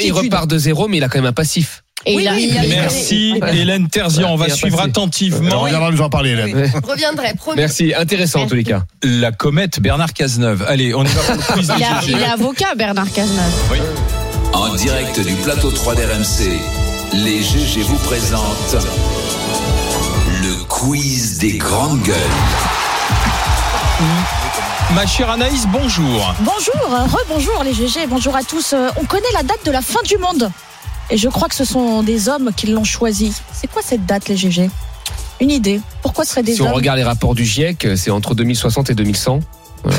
[0.00, 1.81] Il, repart de zéro, mais il a quand même un passif.
[2.04, 3.40] Et Oui, oui, Merci.
[3.52, 4.32] Hélène Terzian.
[4.32, 4.78] On va suivre.
[4.80, 6.72] On attentivement reviendra nous en parler, Hélène.
[6.84, 7.56] Reviendrai, promis.
[7.58, 8.82] Merci, intéressant en tous les cas.
[9.04, 10.64] la comète Bernard Cazeneuve.
[10.66, 13.52] Allez, on y va pour le quiz il, a- il est avocat, Bernard Cazeneuve.
[14.52, 16.58] En direct du plateau 3 d'RMC,
[17.14, 18.76] les GG vous présentent
[20.42, 22.16] le quiz des grandes gueules.
[24.94, 26.34] Ma chère Anaïs, bonjour.
[26.40, 28.72] Bonjour, rebonjour les GG, bonjour à tous.
[28.72, 30.50] Euh, On connaît la date de la fin du monde.
[31.12, 33.34] Et je crois que ce sont des hommes qui l'ont choisi.
[33.52, 34.70] C'est quoi cette date les GG
[35.42, 35.78] Une idée.
[36.00, 38.88] Pourquoi ce serait des Si hommes on regarde les rapports du GIEC, c'est entre 2060
[38.88, 39.40] et 2100.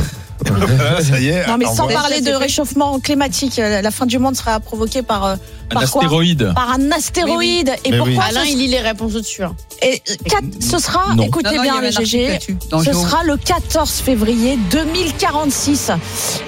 [1.02, 1.48] Ça y est.
[1.48, 5.26] Non mais sans parler de réchauffement climatique, euh, la fin du monde sera provoquée par
[5.26, 5.36] euh,
[5.72, 6.52] Un par quoi astéroïde.
[6.56, 7.74] Par un astéroïde.
[7.86, 9.44] Et Mais pourquoi Alain, ce, il lit les réponses au-dessus.
[9.44, 9.56] hein.
[9.82, 11.24] et, euh, quatre- ce sera, Non.
[11.24, 12.40] écoutez Non, non, bien les GG,
[12.86, 15.92] ce sera le 14 février 2046,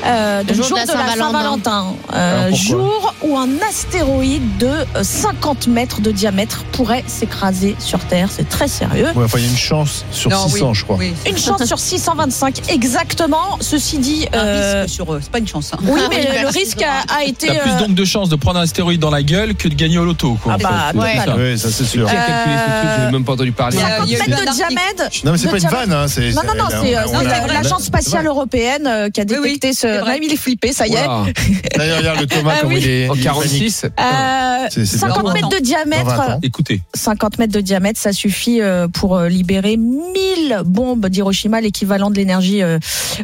[0.05, 1.93] euh, Le jour jour de la Saint-Valentin.
[2.13, 8.29] Euh, jour où un astéroïde de euh, 50 mètres de diamètre pourrait s'écraser sur Terre.
[8.31, 9.07] C'est très sérieux.
[9.15, 10.95] Ouais, enfin, il y a une chance sur Non, 600, oui, je crois.
[10.97, 11.13] oui.
[11.27, 13.57] Une chance sur 625 exactement.
[13.61, 15.19] Ceci dit, Un euh, risque sur eux.
[15.21, 15.71] C'est pas une chance.
[15.73, 15.77] hein.
[15.83, 17.47] oui, mais Merci, le risque a, a été.
[17.47, 19.75] T'as plus euh, donc de chances de prendre un astéroïde dans la gueule que de
[19.75, 20.37] gagner au loto.
[20.41, 21.29] Quoi, Ah en bah, fait.
[21.31, 21.51] ouais.
[21.53, 22.07] Oui, ça c'est sûr.
[22.09, 23.77] Qui a calculé ce truc Je n'ai même pas entendu parler.
[23.77, 25.03] Il y a- 50 il y a eu mètres de diamètre.
[25.25, 26.07] Non, mais c'est de pas une vanne, hein.
[26.07, 29.87] c'est- Non, non, non, on- c'est euh, l'agence spatiale européenne euh, qui a détecté ce.
[30.05, 31.05] mais il est flippé, ça y est.
[31.77, 32.79] D'ailleurs, regarde le Thomas, Ah comme oui.
[32.81, 33.09] il est.
[33.09, 36.05] En il est 46 Euh, C'est- c'est 50 dans mètres de diamètre.
[36.05, 36.39] 20 ans.
[36.41, 42.09] Écoutez, 50 mètres de diamètre, ça suffit euh, pour euh, libérer 1000 bombes d'Hiroshima, l'équivalent
[42.09, 42.79] de l'énergie euh,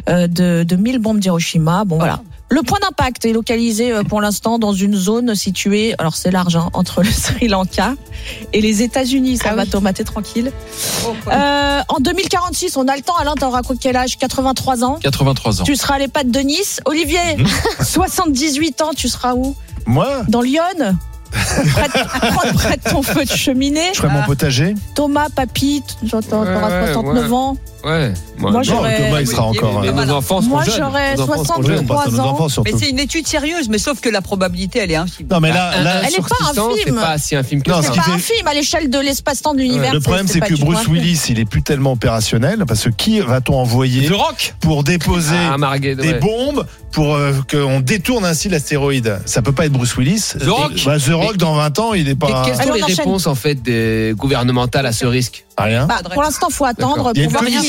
[0.08, 0.26] euh,
[0.58, 1.84] de, de 1000 bombes d'Hiroshima.
[1.84, 2.20] Bon, voilà.
[2.48, 6.54] Le point d'impact est localisé euh, pour l'instant dans une zone située, alors c'est large,
[6.56, 7.94] hein, entre le Sri Lanka
[8.52, 9.38] et les États-Unis.
[9.38, 9.70] Ça Ah va, oui.
[9.70, 10.52] Thomas, t'es tranquille.
[11.06, 11.14] Oh.
[11.32, 13.16] Euh, en 2046, on a le temps.
[13.16, 14.18] Alain, t'auras quoi quel âge?
[14.18, 14.98] 83 ans?
[15.02, 15.64] 83 ans.
[15.64, 16.80] Tu seras à l'EHPAD de Nice.
[16.84, 17.18] Olivier,
[17.80, 19.54] 78 ans, tu seras où?
[19.86, 20.62] Moi, Dans Lyon?
[21.30, 23.88] Près de, près de ton feu de cheminée.
[23.94, 24.74] je ferais mon potager.
[24.94, 25.82] Thomas, papy,
[26.28, 27.32] t'auras Ouais, ouais, 69 ouais.
[27.34, 27.56] ans.
[27.84, 28.12] Ouais.
[28.38, 29.70] Moi, j'aurais- Thomas, il sera Oui, encore.
[29.76, 29.98] oui, Mais oui.
[30.00, 30.74] euh, nos enfants seront Moi, jeunes.
[30.78, 31.78] j'aurais Nos enfants seront 60 jeunes.
[31.80, 32.78] on pense à nos 63 enfants Mais surtout.
[32.78, 35.26] c'est une étude sérieuse, mais sauf que la probabilité, elle est infime.
[35.30, 35.72] Non, mais là,
[36.02, 36.96] Elle est sur pas un 600, c'est film.
[36.96, 37.82] pas si un film que Non, ça.
[37.82, 39.92] ce C'est qui pas fait- un film à l'échelle de l'espace-temps de l'univers.
[39.92, 40.94] le problème, c'est pas que du tout un Bruce film.
[40.94, 45.34] Willis, il est plus tellement opérationnel parce que qui va-t-on envoyer The Rock pour déposer
[45.52, 46.18] Ah, Marguerite, des ouais.
[46.20, 49.18] bombes pour euh, qu'on détourne ainsi l'astéroïde?
[49.26, 50.34] Ça peut pas être Bruce Willis.
[50.38, 50.72] The Rock.
[50.84, 52.42] Bah, The Rock, dans 20 ans, il est pas.
[52.44, 52.96] quelles sont Allez, on les enchaîne.
[52.98, 55.44] réponses en fait des gouvernementales à ce risque?
[55.58, 55.86] Rien.
[55.86, 57.62] Bah, pour l'instant, faut attendre Il y a pour une voir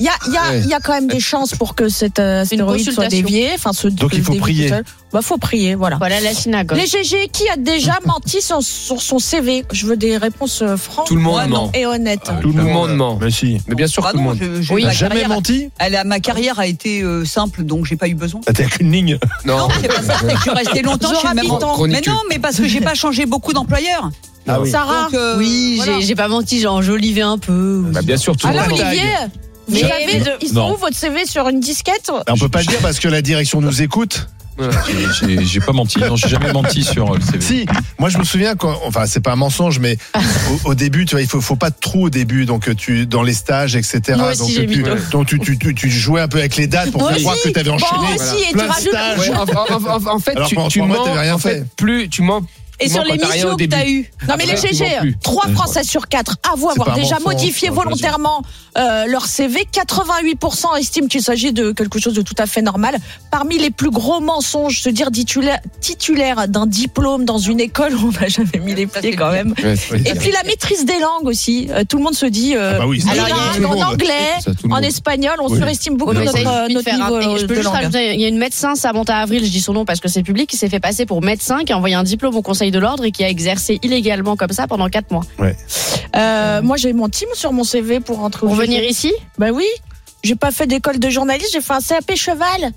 [0.00, 0.60] Il y a, il y, a, Ouais.
[0.60, 3.50] il y a quand même des chances pour que cette euh, stéroïde soit déviée.
[3.54, 4.68] Enfin, ce, Donc, il faut prier.
[4.68, 4.84] tout seul.
[5.12, 5.96] Bah, faut prier, voilà.
[5.96, 6.76] Voilà la synagogue.
[6.76, 10.76] Les GG, qui a déjà menti sur, sur son CV Je veux des réponses euh,
[10.76, 11.62] franches Tout le monde Ouais, non.
[11.66, 11.70] ment.
[11.74, 12.30] et honnêtes.
[12.42, 13.18] Tout le monde ment.
[13.20, 13.58] Mais si.
[13.68, 14.38] Mais bien sûr, Bah tout le non, monde.
[14.40, 17.62] je- je- Oui, ma jamais carrière- menti Elle a, ma carrière a été euh, simple,
[17.64, 18.40] donc j'ai pas eu besoin.
[18.46, 19.18] Ah, T'es avec une ligne.
[19.46, 19.68] Non.
[19.80, 21.44] C'est pas ça, c'est que je suis restée longtemps chez le même.
[21.88, 24.10] Mais non, mais parce que j'ai pas changé beaucoup d'employeurs.
[24.50, 24.70] Ah oui.
[24.70, 26.00] Sarah Donc, euh, Oui, voilà.
[26.00, 27.82] j'ai- pas menti, j'ai enjolivé un peu.
[27.92, 28.80] Bah, bien sûr, tout le Alors monde.
[28.80, 29.04] Olivier,
[29.68, 30.68] vous avez, il se Non.
[30.68, 33.60] trouve votre CV sur une disquette On peut pas le dire parce que la direction
[33.60, 34.28] nous écoute.
[34.60, 36.00] J'ai- J'ai j'ai pas menti.
[36.00, 37.40] Non, j'ai jamais menti sur euh, le CV.
[37.40, 37.66] Si,
[37.96, 39.96] moi je me souviens quand, enfin c'est pas un mensonge, mais
[40.64, 43.06] au, au début, tu vois, il faut, faut pas de trou au début, donc tu
[43.06, 44.00] dans les stages, etc.
[44.16, 44.96] Moi aussi, donc j'ai tu, mis deux.
[45.12, 47.36] donc tu, tu, tu, tu jouais un peu avec les dates pour Moi faire croire
[47.36, 47.48] aussi.
[47.48, 49.18] que tu avais Bon, enchaîné aussi, et tu plein de rajoutes- stages.
[49.20, 51.04] Ouais, en, en- en- en fait, Alors tu, qu'en tu trois mois, mens.
[51.04, 51.66] t'avais rien en fait, fait.
[51.76, 52.42] plus tu mens.
[52.80, 53.90] Et tu sur mens quand t'as rien l'émission au que t'as début.
[53.92, 55.16] eu Non mais les tu GG, mens plus.
[55.20, 58.42] 3 Français sur 4 avouent avoir pas un déjà mensonge, modifié volontairement
[58.78, 59.66] euh, leur CV.
[59.72, 62.96] 88% estiment qu'il s'agit de quelque chose de tout à fait normal.
[63.30, 68.08] Parmi les plus gros mensonges, se dire titulaire, titulaire d'un diplôme dans une école où
[68.16, 69.54] on n'a jamais mis les pieds quand même.
[69.62, 70.02] Ouais, c'est- Oui.
[70.06, 71.68] Et puis la maîtrise des langues aussi.
[71.70, 73.10] Euh, tout le monde se dit euh, Ah bah oui, ça,
[73.58, 74.08] le en anglais,
[74.44, 75.58] Ça, en espagnol, on Oui.
[75.58, 77.74] surestime beaucoup Oui, notre, ça, notre niveau et je peux de juste langue.
[77.74, 80.22] rajouter, il y a une médecin, Samantha Avril, je dis son nom parce que c'est
[80.22, 82.78] public, qui s'est fait passer pour médecin, qui a envoyé un diplôme au Conseil de
[82.78, 85.24] l'ordre et qui a exercé illégalement comme ça pendant 4 mois.
[86.16, 88.50] Euh, moi j'ai menti sur mon CV pour rentrer au.
[88.68, 89.66] Venir ici Bah oui.
[90.24, 92.72] J'ai pas fait d'école de journaliste, j'ai fait un CAP cheval.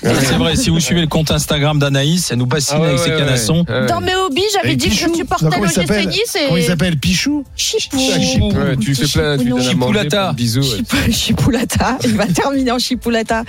[0.00, 3.00] C'est vrai, si vous suivez le compte Instagram d'Anaïs, elle nous bassine Ah ouais, avec
[3.00, 3.18] ses ouais.
[3.18, 3.64] canassons.
[3.68, 3.86] Ouais.
[3.86, 6.62] Dans mes hobbies, j'avais dit que je supportais comment il le s'appelle tennis Comment il
[6.62, 7.98] et s'appelle Pichou Chipou.
[7.98, 8.52] Chipou.
[8.52, 10.32] Ouais, tu fais plein, tu lui donnes à manger, Chipoulata.
[10.34, 10.60] bisous.
[10.60, 10.76] ouais.
[10.76, 13.42] Chipou- Chipoulata, il va terminer en Chipoulata.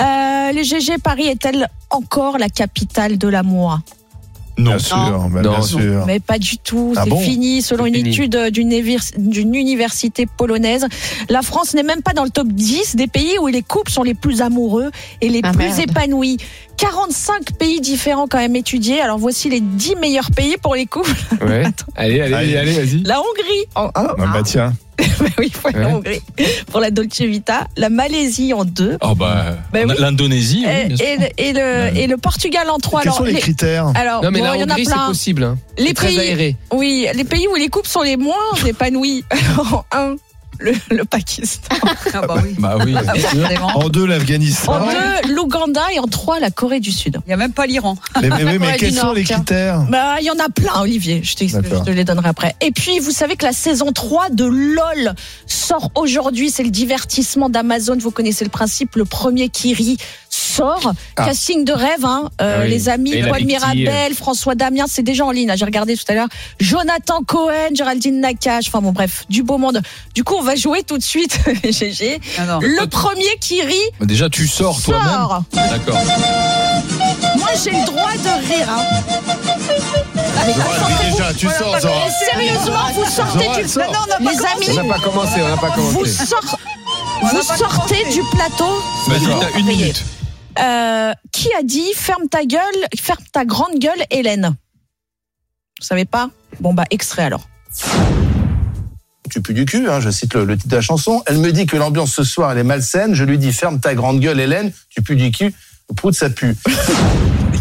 [0.00, 3.80] Euh, les GG, Paris est-elle encore la capitale de l'amour?
[4.58, 4.70] Non.
[4.72, 5.50] Bien sûr, bah, Non.
[5.52, 6.04] bien sûr.
[6.06, 7.62] Mais pas du tout, Ah c'est bon fini.
[7.62, 8.08] Selon une fini.
[8.10, 10.86] étude d'une université polonaise,
[11.28, 14.02] la France n'est même pas dans le top 10 des pays où les couples sont
[14.02, 14.90] les plus amoureux
[15.20, 15.80] et les Ah, plus merde.
[15.80, 16.38] épanouis.
[16.76, 19.00] 45 pays différents quand même étudiés.
[19.00, 21.10] Alors voici les 10 meilleurs pays pour les couples.
[21.40, 21.62] Ouais.
[21.96, 22.56] Allez, allez, Allez.
[22.56, 23.02] allez, vas-y.
[23.02, 23.90] La Hongrie en 1.
[23.94, 24.72] Ah, bah tiens.
[25.38, 25.84] oui, il faut la Ouais.
[25.92, 26.22] Hongrie.
[26.70, 27.66] Pour la Dolce Vita.
[27.76, 28.98] La Malaisie en 2.
[29.00, 29.94] Oh bah, on a oui.
[29.98, 30.64] l'Indonésie.
[30.66, 33.00] oui, Et, le- et le, et le Portugal en 3.
[33.02, 34.72] Quels Alors, sont les les- critères alors Non, mais bon, la il y en a
[34.72, 35.44] Hongrie, c'est possible.
[35.44, 35.58] hein.
[35.78, 36.56] Les C'est très pays, aéré.
[36.72, 38.34] oui, les pays où les couples sont les moins
[38.66, 39.24] épanouis.
[39.72, 40.16] en 1,
[40.58, 41.76] le, le Pakistan.
[42.12, 42.54] Ah bah oui.
[42.58, 42.94] Bah oui.
[42.96, 43.66] Ah, forcément.
[43.78, 44.86] En deux, En l'Afghanistan.
[45.24, 45.82] 2, l'Ouganda.
[45.94, 47.18] Et en 3, la Corée du Sud.
[47.26, 47.96] Il n'y a même pas l'Iran.
[48.20, 49.80] Mais, mais, mais, mais quels sont Nord, les critères?
[49.88, 51.22] Bah, il y en a plein, Olivier.
[51.22, 52.56] Je te, je te les donnerai après.
[52.60, 55.14] Et puis, vous savez que la saison 3 de LOL
[55.46, 56.50] sort aujourd'hui.
[56.50, 57.96] C'est le divertissement d'Amazon.
[57.98, 58.96] Vous connaissez le principe.
[58.96, 59.98] Le premier qui rit
[60.38, 60.92] sort.
[61.16, 61.24] Ah.
[61.26, 62.28] Casting de rêve, hein.
[62.40, 62.70] Euh, Ah oui.
[62.70, 63.44] Les amis, Victille.
[63.46, 65.50] Mirabel, François Damien, c'est déjà en ligne.
[65.50, 65.54] hein.
[65.56, 66.28] J'ai regardé tout à l'heure.
[66.60, 68.68] Jonathan Cohen, Géraldine Nakache.
[68.68, 69.80] Enfin bon, bref, du beau monde.
[70.14, 72.20] Du coup, on va jouer tout de suite, GG.
[72.38, 72.58] Ah.
[72.60, 75.44] Le premier qui rit Bah, Déjà, tu sors toi-même.
[75.52, 75.98] D'accord.
[77.36, 78.68] Moi, j'ai le droit de rire.
[78.70, 78.82] Hein.
[80.40, 81.94] Avec Zora, oui, déjà, tu sors, Zora.
[82.32, 83.84] Sérieusement, vous sortez du non,
[84.20, 86.26] Les On amis, n'a pas commencé, on n'a pas vous, commencé.
[86.26, 86.58] sort-
[87.22, 88.80] vous sortez du plateau.
[89.08, 90.04] Vas-y, t'as une minute.
[90.60, 92.60] Euh, qui a dit ferme ta gueule,
[93.00, 94.56] ferme ta grande gueule, Hélène
[95.80, 96.30] Vous savez pas
[96.60, 97.48] Bon bah extrait alors.
[99.30, 101.22] tu pues du cul, hein, je cite le, le titre de la chanson.
[101.26, 103.14] Elle me dit que l'ambiance ce soir elle est malsaine.
[103.14, 105.54] Je lui dis ferme ta grande gueule, Hélène, tu pues du cul.
[105.96, 106.56] Prout, ça pue.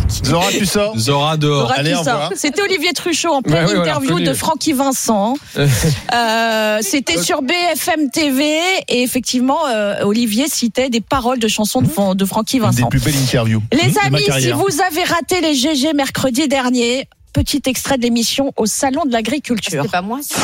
[0.09, 1.63] Zora, tu sors Zora dehors.
[1.65, 1.99] Aura allez, ça.
[1.99, 2.31] revoir.
[2.35, 5.35] C'était Olivier Truchot en pleine Ouais, ouais, voilà, interview de Francky Vincent.
[5.57, 12.13] Euh, C'était sur BFM TV et effectivement euh, Olivier citait des paroles de chansons de,
[12.15, 12.87] de Francky Une des Vincent.
[12.89, 17.97] plus belles interviews Les amis, si vous avez raté les GG mercredi dernier, petit extrait
[17.97, 19.83] de l'émission au Salon de l'Agriculture.
[19.83, 20.19] C'est pas moi.
[20.21, 20.37] ça.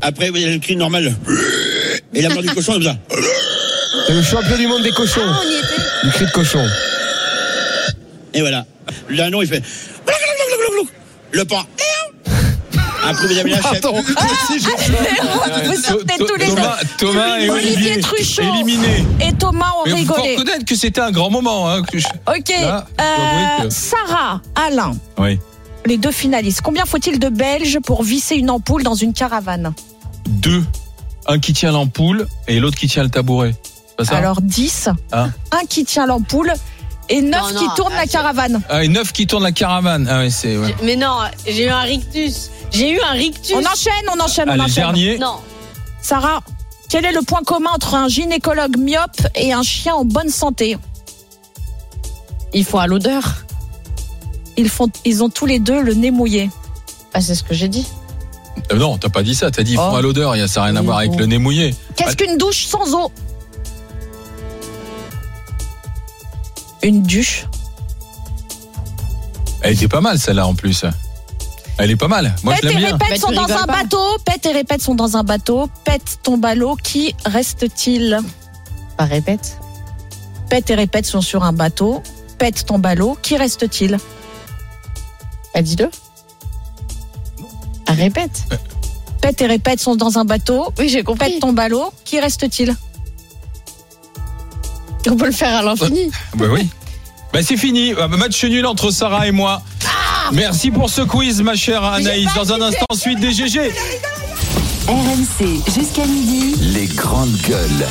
[0.00, 1.16] Après, il y a le cri normal.
[2.14, 2.96] Et la mort du cochon, comme ça.
[4.06, 5.20] C'est le champion du monde des cochons.
[5.24, 5.82] Ah, on y était.
[6.04, 6.64] Du cri de cochon.
[8.34, 8.66] Et voilà.
[9.08, 9.62] L'anneau, il fait.
[11.32, 11.62] Le pan.
[13.04, 13.58] Après, vous avez la.
[13.58, 13.94] Pardon,
[16.18, 18.42] Thomas, Thomas et Olivier Olivier Truchot.
[18.42, 19.04] éliminés.
[19.20, 20.36] et Thomas ont Mais il faut rigolé.
[20.36, 21.70] reconnaître que c'était un grand moment.
[21.70, 22.48] Hein, que je- Ok.
[22.48, 25.38] Là, Euh, que- Sarah, Alain, Oui.
[25.86, 26.60] les deux finalistes.
[26.62, 29.72] Combien faut-il de Belges pour visser une ampoule dans une caravane?
[30.26, 30.64] Deux.
[31.26, 33.54] Un qui tient l'ampoule et l'autre qui tient le tabouret.
[33.96, 34.16] Pas ça?
[34.16, 34.88] Alors 10.
[35.12, 35.28] Ah.
[35.52, 36.52] Un qui tient l'ampoule
[37.08, 38.60] et 9 Non, non, qui tournent ah, la caravane.
[38.68, 40.06] Ah, et neuf qui tournent la caravane.
[40.10, 40.56] Ah oui, c'est.
[40.56, 40.74] Ouais.
[40.82, 42.50] Mais non, j'ai eu un rictus.
[42.70, 43.54] J'ai eu un rictus.
[43.56, 44.74] On enchaîne, on enchaîne, on Allez, enchaîne.
[44.84, 45.18] dernier.
[45.18, 45.36] Non.
[46.02, 46.40] Sarah,
[46.90, 50.76] quel est le point commun entre un gynécologue myope et un chien en bonne santé?
[52.54, 53.22] Ils font à l'odeur.
[54.56, 56.50] ils, font, ils ont tous les deux le nez mouillé.
[57.14, 57.86] Ah, c'est ce que j'ai dit.
[58.72, 59.50] Euh, non, t'as pas dit ça.
[59.50, 59.96] T'as dit ils font Oh.
[59.96, 60.34] à l'odeur.
[60.36, 61.74] il y a- Ça n'a rien à voir avec le nez mouillé.
[61.96, 63.10] Qu'est-ce qu'une douche sans eau?
[66.82, 67.46] Une douche.
[69.62, 70.84] Elle était pas mal celle-là en plus.
[71.78, 72.34] Elle est pas mal.
[72.42, 72.92] Moi Pète je et l'aime bien.
[72.92, 73.82] répète Bah, sont dans un pas.
[73.82, 74.18] bateau.
[74.24, 75.68] Pète et répète sont dans un bateau.
[75.84, 76.76] Pète ton ballot.
[76.82, 78.20] Qui reste-t-il?
[78.96, 79.58] Pas répète.
[80.48, 82.02] Pète et répète sont sur un bateau.
[82.38, 83.16] Pète ton ballot.
[83.22, 83.98] Qui reste-t-il?
[85.54, 85.90] Bah, dis-le.
[87.86, 88.44] Ah, répète.
[89.20, 90.72] Pète et répète sont dans un bateau.
[90.78, 91.32] Oui, j'ai compris.
[91.32, 91.92] Pète ton ballot.
[92.04, 92.74] Qui reste-t-il?
[95.06, 96.10] On peut le faire à l'infini.
[96.36, 96.68] Bah oui.
[97.32, 97.92] Bah c'est fini.
[97.98, 99.62] Ah, bah, Match nul entre Sarah et moi.
[100.32, 102.28] Merci pour ce quiz, ma chère Anaïs.
[102.34, 103.72] Dans un instant, suite des GG.
[104.86, 106.54] RMC jusqu'à midi.
[106.60, 107.86] Les grandes gueules.